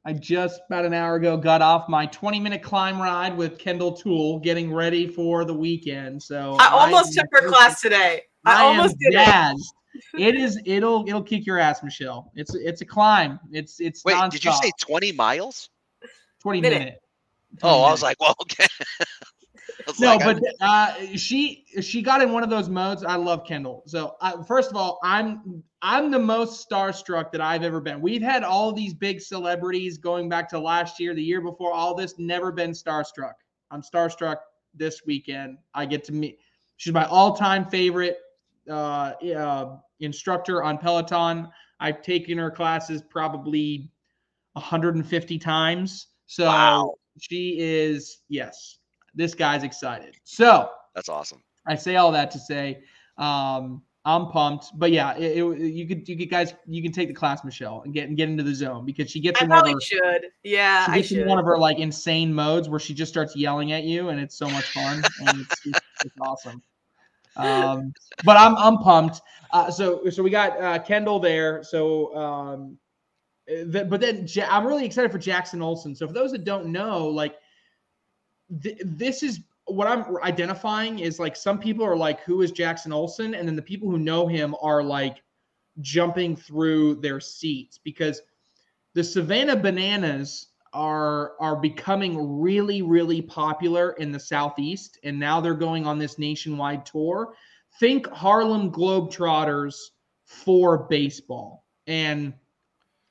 [0.10, 3.92] I just about an hour ago got off my 20 minute climb ride with Kendall
[3.92, 6.24] Toole, getting ready for the weekend.
[6.24, 8.24] So I almost am took her class today.
[8.44, 9.62] I, I almost am did
[10.18, 10.36] it.
[10.36, 10.60] it is.
[10.66, 11.08] It'll.
[11.08, 12.32] It'll kick your ass, Michelle.
[12.34, 12.56] It's.
[12.56, 13.40] It's a climb.
[13.52, 13.80] It's.
[13.80, 14.04] It's.
[14.04, 15.70] Wait, did you say 20 miles?
[16.42, 16.80] 20 Minute.
[16.80, 17.02] minute?
[17.62, 18.66] Oh, I was like, well, okay.
[20.00, 23.04] no, like, but uh, she she got in one of those modes.
[23.04, 23.84] I love Kendall.
[23.86, 28.02] So uh, first of all, I'm I'm the most starstruck that I've ever been.
[28.02, 31.96] We've had all these big celebrities going back to last year, the year before, all
[31.96, 32.18] this.
[32.18, 33.34] Never been starstruck.
[33.72, 34.38] I'm starstruck
[34.74, 35.58] this weekend.
[35.74, 36.40] I get to meet.
[36.78, 38.18] She's my all-time favorite
[38.70, 41.50] uh, uh, instructor on Peloton.
[41.80, 43.92] I've taken her classes probably
[44.54, 46.08] 150 times.
[46.26, 46.94] So wow.
[47.20, 48.79] she is yes
[49.16, 50.16] this guy's excited.
[50.24, 51.44] So that's awesome.
[51.66, 52.84] I say all that to say,
[53.18, 54.72] um, I'm pumped.
[54.76, 57.82] But yeah, it, it, you could you could guys you can take the class, Michelle,
[57.84, 60.26] and get and get into the zone because she gets I in probably her, should.
[60.44, 61.28] Yeah, she gets I should.
[61.28, 64.38] one of her like insane modes where she just starts yelling at you, and it's
[64.38, 66.62] so much fun and it's, it's, it's awesome.
[67.36, 67.94] Um,
[68.26, 69.22] but I'm I'm pumped.
[69.52, 71.64] Uh, so so we got uh, Kendall there.
[71.64, 72.78] So um,
[73.48, 75.96] the, but then ja- I'm really excited for Jackson Olson.
[75.96, 77.36] So for those that don't know, like
[78.62, 82.92] th- this is what I'm identifying is like some people are like, who is Jackson
[82.92, 83.36] Olson?
[83.36, 85.22] And then the people who know him are like
[85.82, 88.22] jumping through their seats because
[88.94, 95.00] the Savannah Bananas are are becoming really really popular in the southeast.
[95.04, 97.34] And now they're going on this nationwide tour.
[97.80, 99.76] Think harlem globetrotters
[100.26, 101.66] for baseball.
[101.88, 102.34] And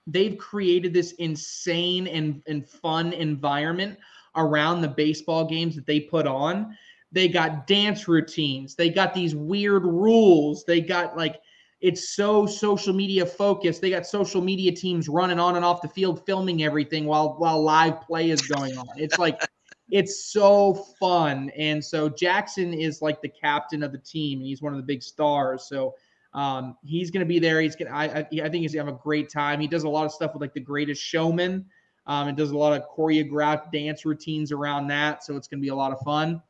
[0.06, 3.98] they've created this insane and, and fun environment
[4.36, 6.76] around the baseball games that they put on.
[7.10, 8.74] They got dance routines.
[8.74, 10.64] They got these weird rules.
[10.64, 11.40] They got like
[11.80, 13.80] it's so social media focused.
[13.80, 17.62] They got social media teams running on and off the field filming everything while while
[17.62, 18.88] live play is going on.
[18.96, 19.40] It's like
[19.90, 21.50] it's so fun.
[21.56, 24.84] And so Jackson is like the captain of the team and he's one of the
[24.84, 25.66] big stars.
[25.68, 25.94] So
[26.34, 27.60] um, he's going to be there.
[27.60, 29.60] He's going to, I, I think he's going to have a great time.
[29.60, 31.64] He does a lot of stuff with like the greatest showman.
[32.08, 35.62] Um, it does a lot of choreographed dance routines around that, so it's going to
[35.62, 36.42] be a lot of fun.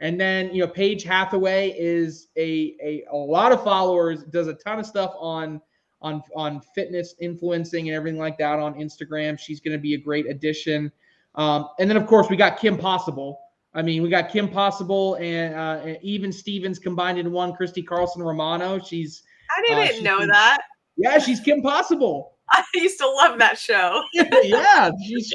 [0.00, 4.54] And then you know, Paige Hathaway is a, a a lot of followers, does a
[4.54, 5.60] ton of stuff on
[6.00, 9.38] on on fitness influencing and everything like that on Instagram.
[9.38, 10.90] She's going to be a great addition.
[11.34, 13.40] Um, and then of course we got Kim Possible.
[13.74, 17.54] I mean, we got Kim Possible and, uh, and even Stevens combined in one.
[17.54, 18.78] Christy Carlson Romano.
[18.78, 19.24] She's
[19.56, 20.58] I didn't uh, know that.
[20.96, 22.33] Yeah, she's Kim Possible.
[22.52, 24.02] I used to love that show.
[24.12, 25.32] yeah, she's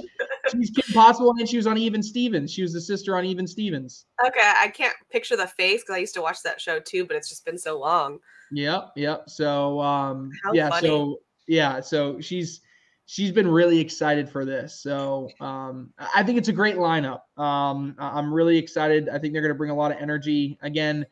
[0.51, 2.51] she's Kim Possible, and she was on Even Stevens.
[2.51, 4.05] She was the sister on Even Stevens.
[4.25, 7.15] Okay, I can't picture the face because I used to watch that show too, but
[7.15, 8.19] it's just been so long.
[8.51, 9.29] Yep, yep.
[9.29, 10.87] So, um, How yeah, funny.
[10.87, 12.61] so yeah, so she's
[13.05, 14.79] she's been really excited for this.
[14.81, 17.21] So, um, I think it's a great lineup.
[17.37, 19.09] Um, I'm really excited.
[19.09, 20.59] I think they're going to bring a lot of energy.
[20.61, 21.05] Again,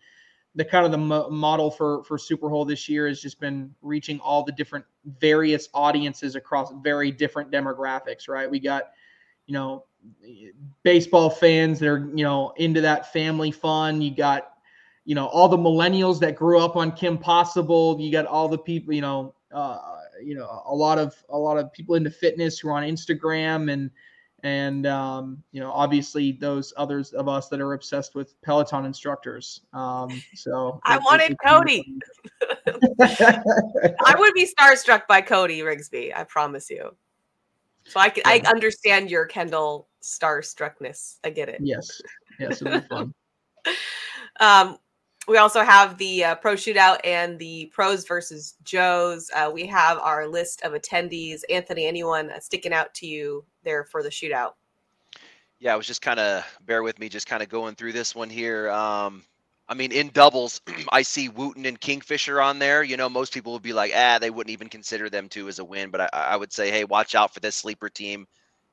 [0.58, 4.20] the kind of the mo- model for for Superhole this year has just been reaching
[4.20, 4.84] all the different
[5.20, 8.28] various audiences across very different demographics.
[8.28, 8.90] Right, we got
[9.46, 9.86] you know
[10.82, 14.02] baseball fans that are you know into that family fun.
[14.02, 14.54] You got
[15.06, 17.96] you know all the millennials that grew up on Kim Possible.
[18.02, 19.78] You got all the people you know uh,
[20.24, 23.72] you know a lot of a lot of people into fitness who are on Instagram
[23.72, 23.92] and
[24.44, 29.62] and um, you know obviously those others of us that are obsessed with peloton instructors
[29.74, 31.98] um, so i wanted cody.
[33.02, 36.96] i would be starstruck by cody rigsby i promise you.
[37.86, 38.48] So i can yeah.
[38.48, 41.60] i understand your kendall starstruckness i get it.
[41.62, 42.02] Yes.
[42.40, 43.14] Yes it'll be fun.
[44.40, 44.78] Um
[45.28, 49.30] we also have the uh, pro shootout and the pros versus joes.
[49.36, 51.42] Uh, we have our list of attendees.
[51.50, 54.54] Anthony anyone sticking out to you there for the shootout?
[55.60, 58.16] Yeah i was just kind of bear with me just kind of going through this
[58.16, 58.70] one here.
[58.72, 59.24] Um,
[59.68, 60.62] i mean in doubles
[60.92, 62.84] i see wooten and kingfisher on there.
[62.84, 65.60] You know most people would be like ah they wouldn't even consider them two as
[65.60, 68.28] a win but I, I would say hey watch out for this sleeper team.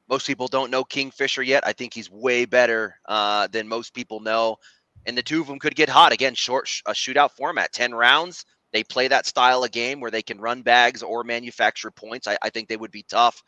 [0.09, 1.66] Most people don't know kingfisher yet.
[1.66, 4.59] I think he's way better uh, than most people know
[5.07, 6.34] and the two of them could get hot again.
[6.34, 8.44] Short a shootout format, ten rounds.
[8.72, 12.26] They play that style of game where they can run bags or manufacture points.
[12.26, 13.42] I, I think they would be tough.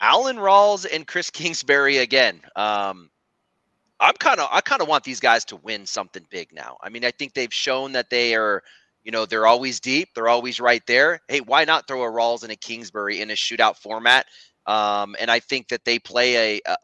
[0.00, 2.40] Alan Rawls and Chris Kingsbury again.
[2.54, 3.10] Um,
[3.98, 6.76] I'm kind of I kind of want these guys to win something big now.
[6.82, 8.62] I mean, I think they've shown that they are,
[9.04, 11.20] you know, they're always deep, they're always right there.
[11.28, 14.26] Hey, why not throw a Rawls and a Kingsbury in a shootout format?
[14.66, 16.76] Um, and I think that they play a, a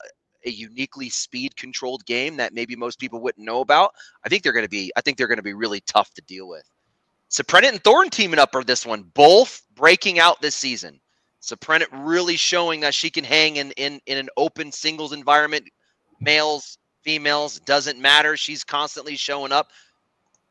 [0.45, 3.93] a uniquely speed controlled game that maybe most people wouldn't know about.
[4.25, 6.23] I think they're going to be I think they're going to be really tough to
[6.23, 6.65] deal with.
[7.31, 11.01] Suprenant and Thorn teaming up for this one, both breaking out this season.
[11.41, 15.69] Suprenant really showing that she can hang in, in in an open singles environment,
[16.21, 18.37] males, females, doesn't matter.
[18.37, 19.71] She's constantly showing up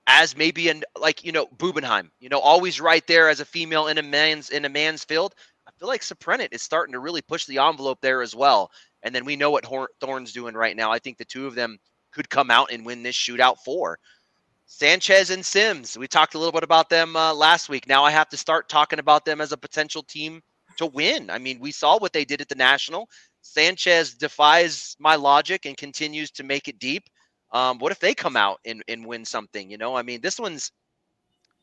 [0.08, 3.88] as maybe in like you know Bubenheim, you know, always right there as a female
[3.88, 5.36] in a man's in a man's field.
[5.68, 8.72] I feel like Suprenant is starting to really push the envelope there as well.
[9.04, 9.66] And then we know what
[10.00, 10.92] Thorn's doing right now.
[10.92, 11.78] I think the two of them
[12.12, 13.98] could come out and win this shootout for.
[14.66, 17.88] Sanchez and Sims, we talked a little bit about them uh, last week.
[17.88, 20.42] Now I have to start talking about them as a potential team
[20.78, 21.30] to win.
[21.30, 23.10] I mean, we saw what they did at the National.
[23.42, 27.04] Sanchez defies my logic and continues to make it deep.
[27.52, 29.70] Um, what if they come out and, and win something?
[29.70, 30.72] You know, I mean, this one's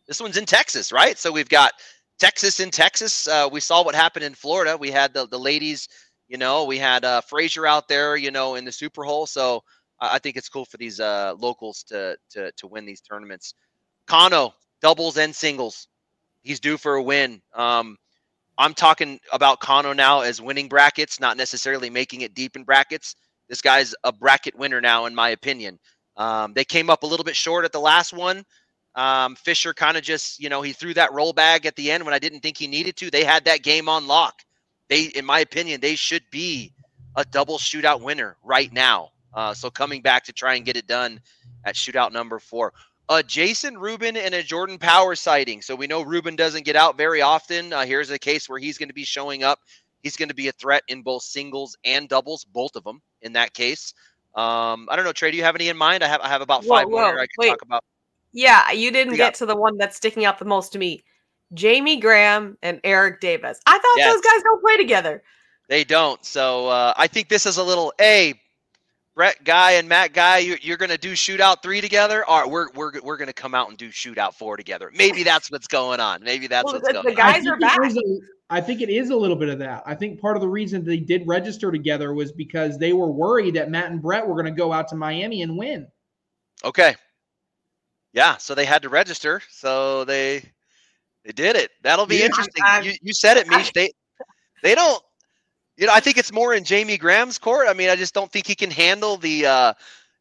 [0.06, 1.18] this one's in Texas, right?
[1.18, 1.72] So we've got
[2.18, 3.26] Texas in Texas.
[3.28, 4.76] Uh, we saw what happened in Florida.
[4.76, 5.88] We had the the ladies,
[6.28, 9.26] you know, we had uh, Frazier out there, you know, in the SuperHole.
[9.26, 9.62] So
[10.00, 13.54] I think it's cool for these uh, locals to to to win these tournaments.
[14.06, 15.88] Kano doubles and singles.
[16.42, 17.42] He's due for a win.
[17.54, 17.96] Um,
[18.58, 23.14] I'm talking about Kano now as winning brackets, not necessarily making it deep in brackets.
[23.48, 25.78] This guy's a bracket winner now, in my opinion.
[26.16, 28.44] Um, they came up a little bit short at the last one.
[28.94, 32.04] Um, Fisher kind of just, you know, he threw that roll bag at the end
[32.04, 33.10] when I didn't think he needed to.
[33.10, 34.34] They had that game on lock.
[34.88, 36.72] They, in my opinion, they should be
[37.16, 39.10] a double shootout winner right now.
[39.34, 41.20] Uh, so coming back to try and get it done
[41.64, 42.72] at shootout number four.
[43.08, 45.62] Uh, Jason Rubin and a Jordan Power sighting.
[45.62, 47.72] So we know Rubin doesn't get out very often.
[47.72, 49.60] Uh, here's a case where he's going to be showing up.
[50.02, 53.32] He's going to be a threat in both singles and doubles, both of them in
[53.32, 53.94] that case.
[54.34, 55.30] Um, I don't know, Trey.
[55.30, 56.04] Do you have any in mind?
[56.04, 57.82] I have I have about five whoa, more I can talk about.
[58.32, 61.02] Yeah, you didn't get to the one that's sticking out the most to me.
[61.54, 63.60] Jamie Graham and Eric Davis.
[63.66, 64.12] I thought yes.
[64.12, 65.22] those guys don't play together.
[65.68, 66.24] They don't.
[66.24, 68.34] So uh, I think this is a little a
[69.18, 72.24] Brett Guy and Matt Guy, you're, you're going to do shootout three together.
[72.24, 74.92] All right, we're we're we're going to come out and do shootout four together.
[74.94, 76.22] Maybe that's what's going on.
[76.22, 77.54] Maybe that's well, what's the, going the guys on.
[77.54, 77.80] are back.
[77.80, 79.82] A, I think it is a little bit of that.
[79.84, 83.54] I think part of the reason they did register together was because they were worried
[83.54, 85.88] that Matt and Brett were going to go out to Miami and win.
[86.64, 86.94] Okay.
[88.12, 89.42] Yeah, so they had to register.
[89.50, 90.44] So they
[91.28, 91.70] they did it.
[91.82, 92.64] That'll be yeah, interesting.
[92.64, 93.70] I, you you said it, Meesh.
[93.74, 93.92] They
[94.62, 95.02] they don't
[95.76, 97.68] you know, I think it's more in Jamie Graham's court.
[97.68, 99.72] I mean, I just don't think he can handle the, uh,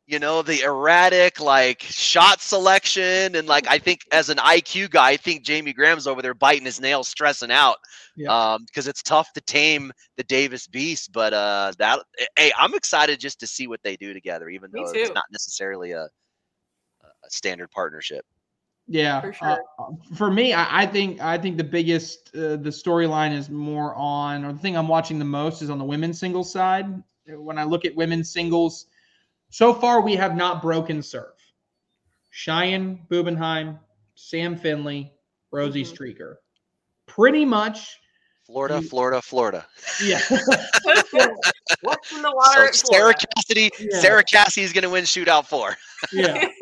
[0.05, 5.11] you know, the erratic like shot selection and like I think as an IQ guy,
[5.11, 7.77] I think Jamie Graham's over there biting his nails, stressing out.
[8.15, 8.29] Yeah.
[8.29, 11.11] Um, because it's tough to tame the Davis beast.
[11.11, 12.01] But uh, that
[12.37, 15.91] hey, I'm excited just to see what they do together, even though it's not necessarily
[15.91, 18.25] a, a standard partnership.
[18.87, 19.63] Yeah, for uh, sure.
[19.79, 23.93] Uh, for me, I, I, think I think the biggest uh, the storyline is more
[23.95, 27.03] on, or the thing I'm watching the most is on the women's singles side.
[27.27, 28.85] When I look at women's singles,
[29.49, 31.33] so far we have not broken serve.
[32.29, 33.79] Cheyenne Bubenheim,
[34.15, 35.11] Sam Finley,
[35.51, 35.93] Rosie mm-hmm.
[35.93, 36.35] Streaker,
[37.07, 37.97] pretty much
[38.45, 39.65] Florida, Florida, Florida.
[40.01, 40.21] Yeah.
[41.81, 42.71] What's in the water?
[42.71, 43.13] So Sarah
[43.47, 43.99] Cassidy, yeah.
[43.99, 45.75] Sarah Cassidy is going to win shootout four.
[46.11, 46.47] yeah.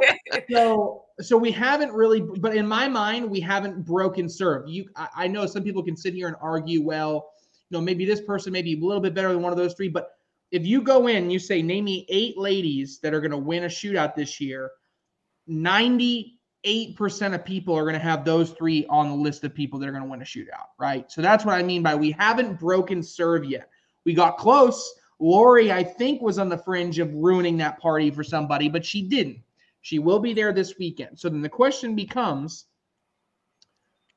[0.51, 4.67] So, so we haven't really, but in my mind, we haven't broken serve.
[4.67, 7.31] You, I, I know some people can sit here and argue, well,
[7.69, 9.73] you know, maybe this person may be a little bit better than one of those
[9.73, 10.09] three, but
[10.51, 13.63] if you go in, you say, name me eight ladies that are going to win
[13.63, 14.71] a shootout this year.
[15.47, 19.77] 90 8% of people are going to have those three on the list of people
[19.79, 21.09] that are going to win a shootout, right?
[21.11, 23.69] So that's what I mean by we haven't broken serve yet.
[24.03, 24.95] We got close.
[25.19, 29.01] Lori, I think, was on the fringe of ruining that party for somebody, but she
[29.01, 29.39] didn't.
[29.81, 31.19] She will be there this weekend.
[31.19, 32.65] So then the question becomes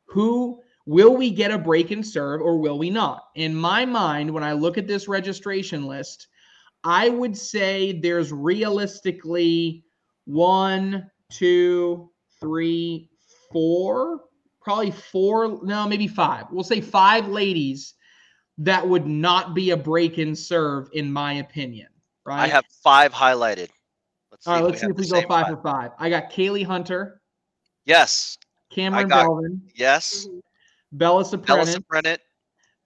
[0.06, 3.24] who will we get a break and serve or will we not?
[3.34, 6.28] In my mind, when I look at this registration list,
[6.84, 9.84] I would say there's realistically
[10.24, 13.10] one, two, three,
[13.52, 14.22] four,
[14.62, 16.46] probably four, no, maybe five.
[16.50, 17.94] We'll say five ladies
[18.58, 21.88] that would not be a break in serve, in my opinion.
[22.24, 22.40] Right.
[22.40, 23.68] I have five highlighted.
[24.30, 25.90] Let's All right, let's see if we go five, five for five.
[25.98, 27.20] I got Kaylee Hunter.
[27.86, 28.36] Yes.
[28.70, 29.60] Cameron got, Belvin.
[29.74, 30.26] Yes.
[30.26, 30.38] Mm-hmm.
[30.92, 31.86] Bella Suprenant.
[31.88, 32.18] Bella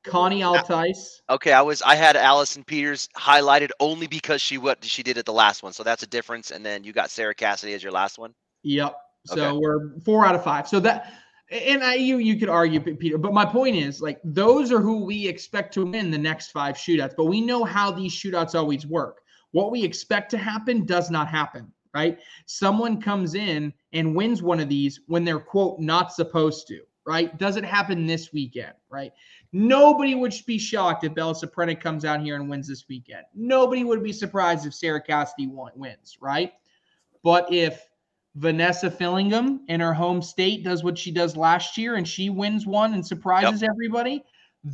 [0.04, 1.20] Connie Altice.
[1.30, 5.24] Okay, I was I had Allison Peters highlighted only because she what she did at
[5.24, 6.50] the last one, so that's a difference.
[6.50, 8.34] And then you got Sarah Cassidy as your last one.
[8.64, 8.96] Yep.
[9.26, 9.56] So okay.
[9.56, 10.66] we're four out of five.
[10.66, 11.12] So that
[11.53, 15.05] and I, you you could argue Peter, but my point is like those are who
[15.05, 17.14] we expect to win the next five shootouts.
[17.16, 19.20] But we know how these shootouts always work.
[19.50, 22.18] What we expect to happen does not happen, right?
[22.46, 27.36] Someone comes in and wins one of these when they're quote not supposed to, right?
[27.38, 29.12] Doesn't happen this weekend, right?
[29.53, 33.24] Nobody would be shocked if Bella Suprenant comes out here and wins this weekend.
[33.34, 36.55] Nobody would be surprised if Sarah Cassidy wins, right?
[37.22, 37.86] But if
[38.35, 42.66] Vanessa Fillingham in her home state does what she does last year and she wins
[42.66, 43.70] one and surprises yep.
[43.70, 44.24] everybody,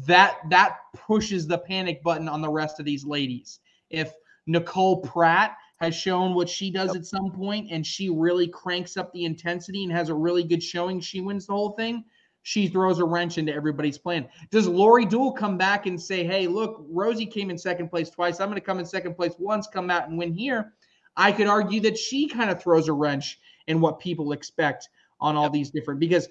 [0.06, 3.60] that that pushes the panic button on the rest of these ladies.
[3.90, 4.12] If
[4.46, 6.96] Nicole Pratt has shown what she does yep.
[6.96, 10.62] at some point and she really cranks up the intensity and has a really good
[10.62, 12.04] showing, she wins the whole thing.
[12.42, 14.28] She throws a wrench into everybody's plan.
[14.50, 18.40] Does Lori Duell come back and say, "Hey, look, Rosie came in second place twice.
[18.40, 20.72] I'm going to come in second place once, come out and win here"?
[21.18, 24.88] I could argue that she kind of throws a wrench in what people expect
[25.20, 26.28] on all these different because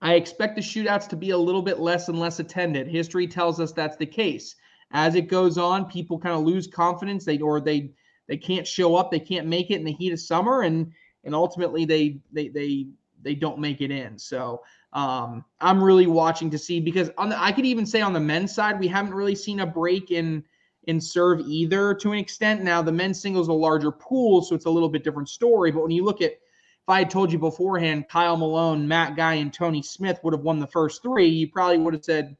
[0.00, 2.88] I expect the shootouts to be a little bit less and less attended.
[2.88, 4.56] History tells us that's the case.
[4.92, 7.24] As it goes on, people kind of lose confidence.
[7.24, 7.92] They or they
[8.28, 9.10] they can't show up.
[9.10, 10.92] They can't make it in the heat of summer, and
[11.24, 12.86] and ultimately they they they
[13.22, 14.18] they don't make it in.
[14.18, 14.62] So
[14.92, 18.20] um, I'm really watching to see because on the I could even say on the
[18.20, 20.44] men's side we haven't really seen a break in
[20.86, 22.62] in serve either to an extent.
[22.62, 25.70] Now the men's singles is a larger pool, so it's a little bit different story.
[25.70, 29.34] But when you look at if I had told you beforehand, Kyle Malone, Matt Guy,
[29.34, 32.36] and Tony Smith would have won the first three, you probably would have said,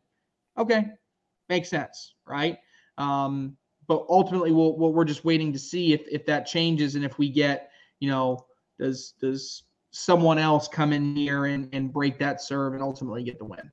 [0.56, 0.86] okay,
[1.48, 2.58] makes sense, right?
[2.96, 3.56] Um,
[3.88, 7.18] but ultimately, we'll, we'll, we're just waiting to see if if that changes and if
[7.18, 8.46] we get, you know,
[8.78, 13.38] does does someone else come in here and, and break that serve and ultimately get
[13.38, 13.72] the win.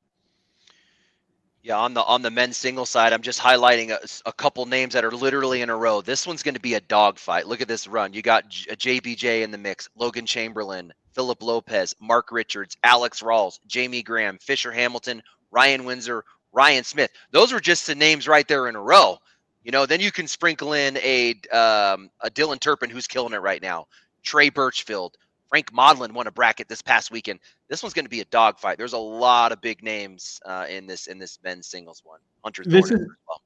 [1.64, 4.94] Yeah, on the on the men's single side, I'm just highlighting a, a couple names
[4.96, 6.02] that are literally in a row.
[6.02, 7.48] This one's going to be a dogfight.
[7.48, 8.12] Look at this run.
[8.12, 14.04] You got JBJ in the mix, Logan Chamberlain, Philip Lopez, Mark Richards, Alex Rawls, Jamie
[14.04, 17.12] Graham, Fisher Hamilton, Ryan Windsor, Ryan Smith.
[17.32, 19.20] Those were just the names right there in a row.
[19.64, 23.42] You know, then you can sprinkle in a um, a Dylan Turpin who's killing it
[23.42, 23.88] right now,
[24.22, 25.16] Trey Birchfield,
[25.54, 27.40] Frank Modlin won a bracket this past weekend.
[27.70, 28.80] This one's going to be a dogfight.
[28.80, 32.20] There's a lot of big names uh, in this in this men's singles one.
[32.44, 33.40] Hunter this is, well.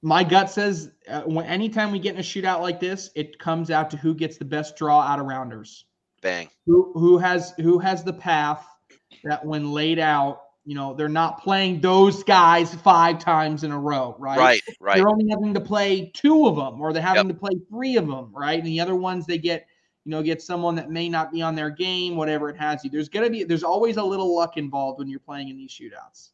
[0.00, 3.72] My gut says uh, when anytime we get in a shootout like this, it comes
[3.72, 5.84] out to who gets the best draw out of rounders.
[6.22, 6.48] Bang.
[6.66, 8.64] Who who has who has the path
[9.24, 13.78] that when laid out, you know, they're not playing those guys five times in a
[13.80, 14.38] row, right?
[14.38, 14.96] Right, right.
[14.96, 17.34] They're only having to play two of them, or they're having yep.
[17.34, 18.60] to play three of them, right?
[18.60, 19.66] And the other ones they get
[20.04, 22.90] you know, get someone that may not be on their game, whatever it has you.
[22.90, 26.30] There's gonna be there's always a little luck involved when you're playing in these shootouts.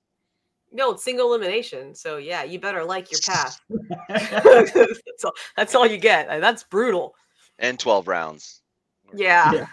[0.72, 1.94] No, it's single elimination.
[1.94, 3.60] So yeah, you better like your path.
[4.08, 6.28] that's, all, that's all you get.
[6.40, 7.14] That's brutal.
[7.60, 8.62] And 12 rounds.
[9.14, 9.66] Yeah, yeah,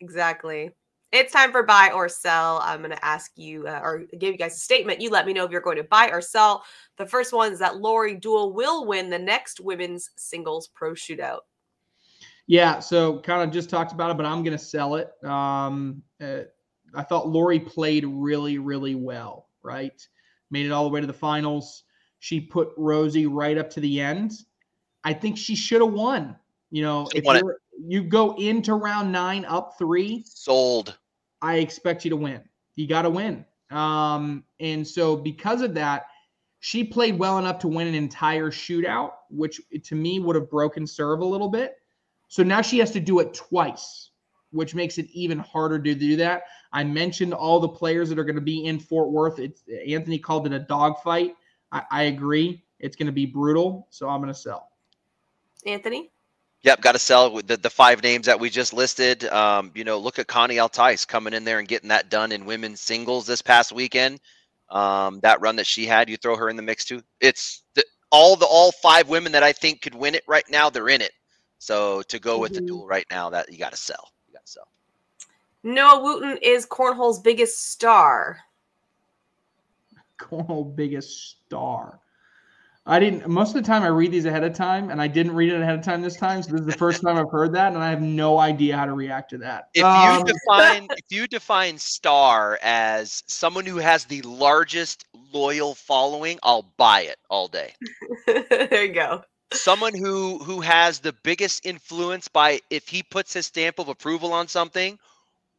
[0.00, 0.70] exactly.
[1.12, 2.60] It's time for buy or sell.
[2.62, 5.00] I'm going to ask you uh, or give you guys a statement.
[5.00, 6.64] You let me know if you're going to buy or sell.
[6.96, 11.40] The first one is that Lori Duell will win the next women's singles pro shootout.
[12.46, 15.10] Yeah, so kind of just talked about it, but I'm going to sell it.
[15.24, 16.42] Um, uh,
[16.94, 20.00] I thought Lori played really, really well, right?
[20.50, 21.84] Made it all the way to the finals.
[22.20, 24.32] She put Rosie right up to the end.
[25.04, 26.36] I think she should have won.
[26.70, 27.24] You know, if
[27.78, 30.98] you go into round nine up three, sold.
[31.42, 32.42] I expect you to win.
[32.76, 33.44] You got to win.
[33.70, 36.06] Um, and so because of that,
[36.60, 40.86] she played well enough to win an entire shootout, which to me would have broken
[40.86, 41.76] serve a little bit.
[42.28, 44.10] So now she has to do it twice,
[44.50, 46.44] which makes it even harder to do that.
[46.72, 49.38] I mentioned all the players that are going to be in Fort Worth.
[49.38, 51.34] It's, Anthony called it a dogfight.
[51.72, 52.64] I, I agree.
[52.78, 53.86] It's going to be brutal.
[53.90, 54.70] So I'm going to sell.
[55.64, 56.10] Anthony?
[56.62, 59.24] Yep, got to sell with the, the five names that we just listed.
[59.26, 62.44] Um, you know, look at Connie Altice coming in there and getting that done in
[62.44, 64.20] women's singles this past weekend.
[64.68, 67.02] Um, that run that she had, you throw her in the mix too.
[67.20, 70.68] It's the, all the all five women that I think could win it right now.
[70.70, 71.12] They're in it.
[71.58, 72.66] So to go with mm-hmm.
[72.66, 74.12] the Duell right now, that you got to sell.
[74.28, 74.68] You got to sell.
[75.62, 78.38] Noah Wooten is cornhole's biggest star.
[80.18, 82.00] Cornhole biggest star.
[82.88, 83.26] I didn't.
[83.26, 85.60] Most of the time, I read these ahead of time, and I didn't read it
[85.60, 86.40] ahead of time this time.
[86.44, 88.84] So this is the first time I've heard that, and I have no idea how
[88.84, 89.70] to react to that.
[89.74, 95.74] If um, you define if you define star as someone who has the largest loyal
[95.74, 97.74] following, I'll buy it all day.
[98.26, 103.46] there you go someone who who has the biggest influence by if he puts his
[103.46, 104.98] stamp of approval on something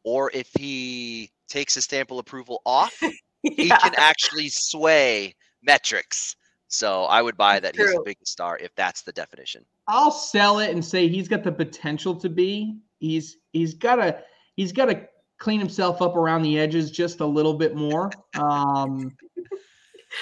[0.04, 3.12] or if he takes his stamp of approval off yeah.
[3.44, 5.34] he can actually sway
[5.64, 6.36] metrics
[6.68, 7.86] so i would buy that True.
[7.86, 11.44] he's the biggest star if that's the definition i'll sell it and say he's got
[11.44, 14.20] the potential to be he's he's got to
[14.56, 15.08] he's got to
[15.40, 19.16] clean himself up around the edges just a little bit more um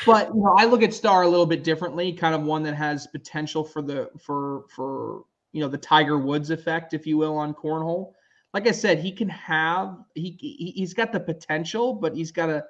[0.06, 2.76] but you know, I look at Star a little bit differently, kind of one that
[2.76, 7.38] has potential for the for for you know the Tiger Woods effect, if you will,
[7.38, 8.14] on cornhole.
[8.54, 12.48] Like I said, he can have he, he he's got the potential, but he's got
[12.48, 12.64] to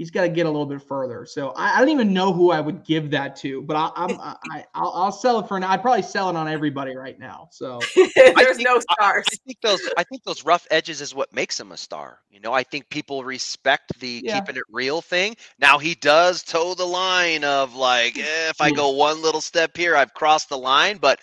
[0.00, 1.26] he's got to get a little bit further.
[1.26, 4.18] So I, I, don't even know who I would give that to, but I, I'm
[4.18, 5.68] I, I'll, I'll sell it for now.
[5.68, 7.48] I'd probably sell it on everybody right now.
[7.50, 9.26] So there's think, no stars.
[9.30, 12.20] I, I, think those I think those rough edges is what makes him a star.
[12.30, 14.40] You know, I think people respect the yeah.
[14.40, 15.36] keeping it real thing.
[15.58, 19.76] Now he does toe the line of like, eh, if I go one little step
[19.76, 21.20] here, I've crossed the line, but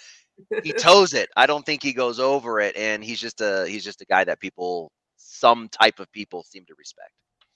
[0.61, 1.29] he toes it.
[1.35, 4.23] I don't think he goes over it, and he's just a he's just a guy
[4.23, 7.11] that people some type of people seem to respect.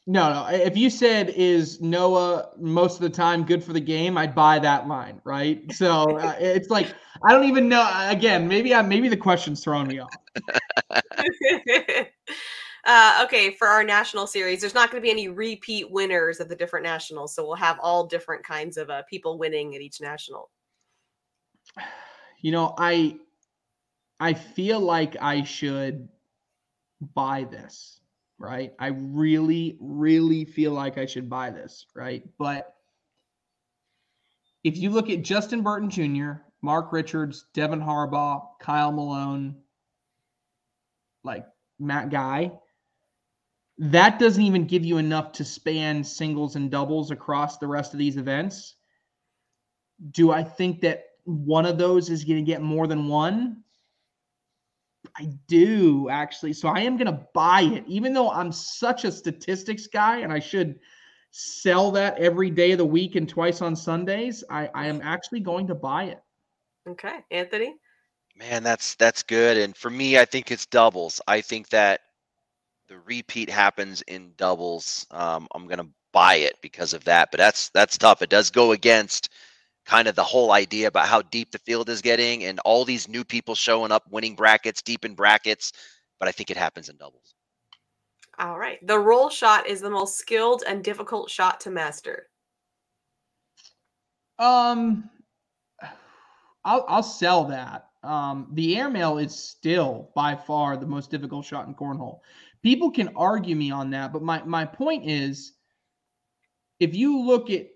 [0.07, 0.47] No, no.
[0.47, 4.57] If you said is Noah most of the time good for the game, I'd buy
[4.59, 5.71] that line, right?
[5.73, 6.93] So uh, it's like
[7.23, 7.87] I don't even know.
[8.09, 10.09] Again, maybe I maybe the question's throwing me off.
[12.85, 16.49] uh, okay, for our national series, there's not going to be any repeat winners of
[16.49, 20.01] the different nationals, so we'll have all different kinds of uh, people winning at each
[20.01, 20.49] national.
[22.43, 23.19] You know, I
[24.19, 26.09] I feel like I should
[27.13, 28.00] buy this
[28.41, 28.73] right?
[28.79, 32.23] I really, really feel like I should buy this, right?
[32.37, 32.73] But
[34.63, 39.55] if you look at Justin Burton Jr., Mark Richards, Devin Harbaugh, Kyle Malone,
[41.23, 41.45] like
[41.79, 42.51] Matt Guy,
[43.77, 47.99] that doesn't even give you enough to span singles and doubles across the rest of
[47.99, 48.75] these events.
[50.11, 53.63] Do I think that one of those is going to get more than one?
[55.17, 56.53] I do actually.
[56.53, 60.31] So I am going to buy it, even though I'm such a statistics guy and
[60.31, 60.79] I should
[61.31, 64.43] sell that every day of the week and twice on Sundays.
[64.49, 66.19] I, I am actually going to buy it.
[66.87, 67.19] Okay.
[67.31, 67.75] Anthony?
[68.35, 69.57] Man, that's that's good.
[69.57, 71.21] And for me, I think it's doubles.
[71.27, 72.01] I think that
[72.87, 75.05] the repeat happens in doubles.
[75.11, 77.29] Um, I'm gonna buy it because of that.
[77.31, 78.21] But that's that's tough.
[78.21, 79.29] It does go against
[79.85, 83.07] kind of the whole idea about how deep the field is getting and all these
[83.07, 85.73] new people showing up, winning brackets, deep in brackets.
[86.19, 87.33] But I think it happens in doubles.
[88.39, 88.85] All right.
[88.85, 92.27] The roll shot is the most skilled and difficult shot to master.
[94.39, 95.09] Um,
[96.63, 97.87] I'll I'll sell that.
[98.03, 102.19] Um, the airmail is still by far the most difficult shot in cornhole.
[102.63, 105.53] People can argue me on that, but my my point is,
[106.79, 107.67] if you look at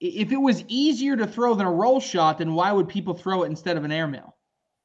[0.00, 3.42] if it was easier to throw than a roll shot, then why would people throw
[3.42, 4.36] it instead of an airmail?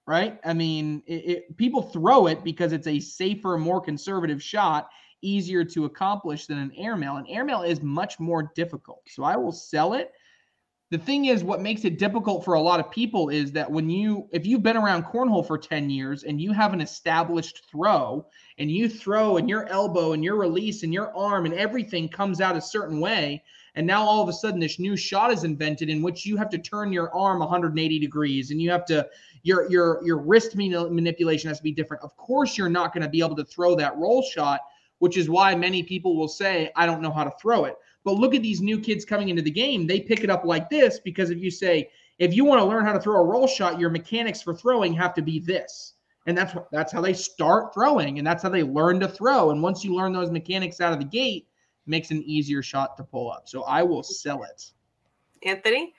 [0.05, 0.39] Right?
[0.45, 4.89] I mean, it, it, people throw it because it's a safer, more conservative shot,
[5.21, 7.15] easier to accomplish than an airmail.
[7.15, 9.01] An airmail is much more difficult.
[9.07, 10.11] So I will sell it.
[10.91, 13.89] The thing is, what makes it difficult for a lot of people is that when
[13.89, 18.27] you, if you've been around cornhole for 10 years and you have an established throw
[18.59, 22.39] and you throw and your elbow and your release and your arm and everything comes
[22.39, 23.43] out a certain way,
[23.75, 26.49] and now all of a sudden, this new shot is invented in which you have
[26.49, 29.07] to turn your arm 180 degrees, and you have to
[29.43, 32.03] your your your wrist manipulation has to be different.
[32.03, 34.61] Of course, you're not going to be able to throw that roll shot,
[34.99, 38.13] which is why many people will say, "I don't know how to throw it." But
[38.13, 40.99] look at these new kids coming into the game; they pick it up like this
[40.99, 43.79] because if you say, if you want to learn how to throw a roll shot,
[43.79, 45.95] your mechanics for throwing have to be this
[46.25, 49.61] and that's that's how they start throwing and that's how they learn to throw and
[49.61, 51.47] once you learn those mechanics out of the gate
[51.85, 53.47] makes an easier shot to pull up.
[53.47, 54.71] So I will sell it.
[55.43, 55.93] Anthony?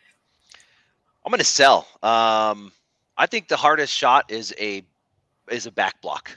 [1.24, 1.89] I'm going to sell.
[2.03, 2.72] Um,
[3.16, 4.82] I think the hardest shot is a
[5.51, 6.37] is a back block.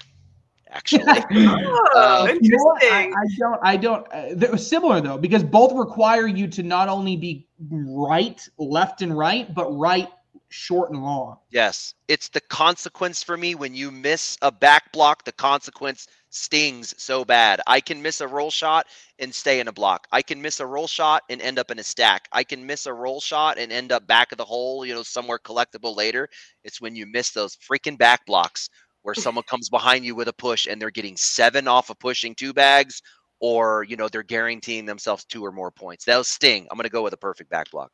[0.72, 2.42] Actually, oh, interesting.
[2.44, 3.60] You know I, I, don't.
[3.64, 4.14] I don't.
[4.14, 9.18] Uh, they're similar though, because both require you to not only be right, left, and
[9.18, 10.10] right, but right
[10.50, 11.38] short and long.
[11.50, 11.94] Yes.
[12.08, 17.24] It's the consequence for me when you miss a back block, the consequence stings so
[17.24, 17.62] bad.
[17.68, 18.88] I can miss a roll shot
[19.20, 20.08] and stay in a block.
[20.12, 22.28] I can miss a roll shot and end up in a stack.
[22.32, 25.04] I can miss a roll shot and end up back of the hole, you know,
[25.04, 26.28] somewhere collectible later.
[26.64, 28.70] It's when you miss those freaking back blocks
[29.04, 32.36] where someone comes behind you with a push and they're getting seven off of pushing
[32.36, 33.02] two bags
[33.40, 36.06] or, you know, they're guaranteeing themselves two or more points.
[36.06, 36.68] That'll sting.
[36.70, 37.92] I'm going to go with a perfect back block.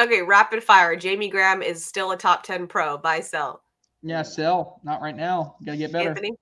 [0.00, 0.96] Okay, rapid fire.
[0.96, 2.96] Jamie Graham is still a top 10 pro.
[2.96, 3.62] Buy, sell.
[4.02, 4.80] Yeah, sell.
[4.84, 5.56] Not right now.
[5.64, 6.10] Got to get better.
[6.10, 6.32] Anthony?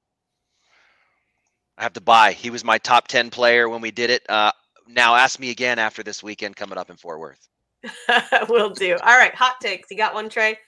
[1.76, 2.32] I have to buy.
[2.32, 4.28] He was my top 10 player when we did it.
[4.28, 4.52] Uh,
[4.86, 7.48] now ask me again after this weekend coming up in Fort Worth.
[8.48, 8.96] Will do.
[9.02, 9.90] All right, hot takes.
[9.90, 10.58] You got one, Trey?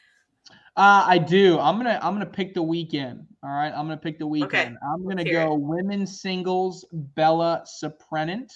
[0.74, 1.58] Uh, I do.
[1.58, 3.26] I'm gonna I'm gonna pick the weekend.
[3.42, 4.76] All right, I'm gonna pick the weekend.
[4.76, 4.86] Okay.
[4.90, 5.60] I'm gonna go it.
[5.60, 8.50] women's singles Bella Suprenant.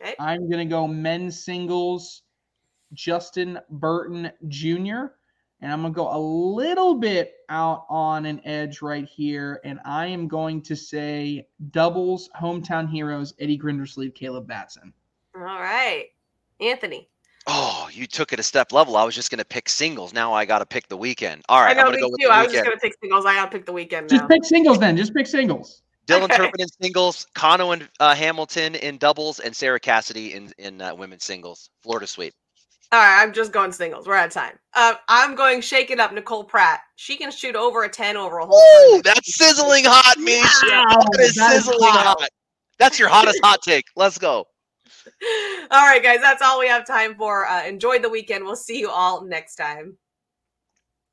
[0.00, 0.14] Okay.
[0.18, 2.21] I'm gonna go men's singles
[2.92, 5.06] Justin Burton Jr.
[5.60, 9.60] And I'm going to go a little bit out on an edge right here.
[9.64, 14.92] And I am going to say doubles, hometown heroes, Eddie Grindersleeve, Caleb Batson.
[15.36, 16.06] All right.
[16.60, 17.08] Anthony.
[17.46, 18.96] Oh, you took it a step level.
[18.96, 20.12] I was just going to pick singles.
[20.12, 21.42] Now I got to pick the weekend.
[21.48, 21.76] All right.
[21.76, 22.28] I know, I'm me go too.
[22.28, 23.24] I was just going to pick singles.
[23.24, 24.10] I got to pick the weekend.
[24.10, 24.18] Now.
[24.18, 24.96] Just pick singles then.
[24.96, 25.82] Just pick singles.
[26.06, 26.36] Dylan okay.
[26.36, 30.94] Turpin in singles, Kano and uh, Hamilton in doubles, and Sarah Cassidy in in uh,
[30.94, 31.70] women's singles.
[31.80, 32.34] Florida sweep.
[32.92, 34.06] All right, I'm just going singles.
[34.06, 34.58] We're out of time.
[34.74, 36.80] Uh, I'm going shake it up, Nicole Pratt.
[36.96, 38.58] She can shoot over a 10 over a whole.
[38.58, 40.70] Ooh, that's sizzling hot, Meesh.
[40.70, 42.20] Wow, that is sizzling hot.
[42.20, 42.28] hot.
[42.78, 43.86] That's your hottest hot take.
[43.96, 44.44] Let's go.
[45.70, 47.46] All right, guys, that's all we have time for.
[47.46, 48.44] Uh, enjoy the weekend.
[48.44, 49.96] We'll see you all next time.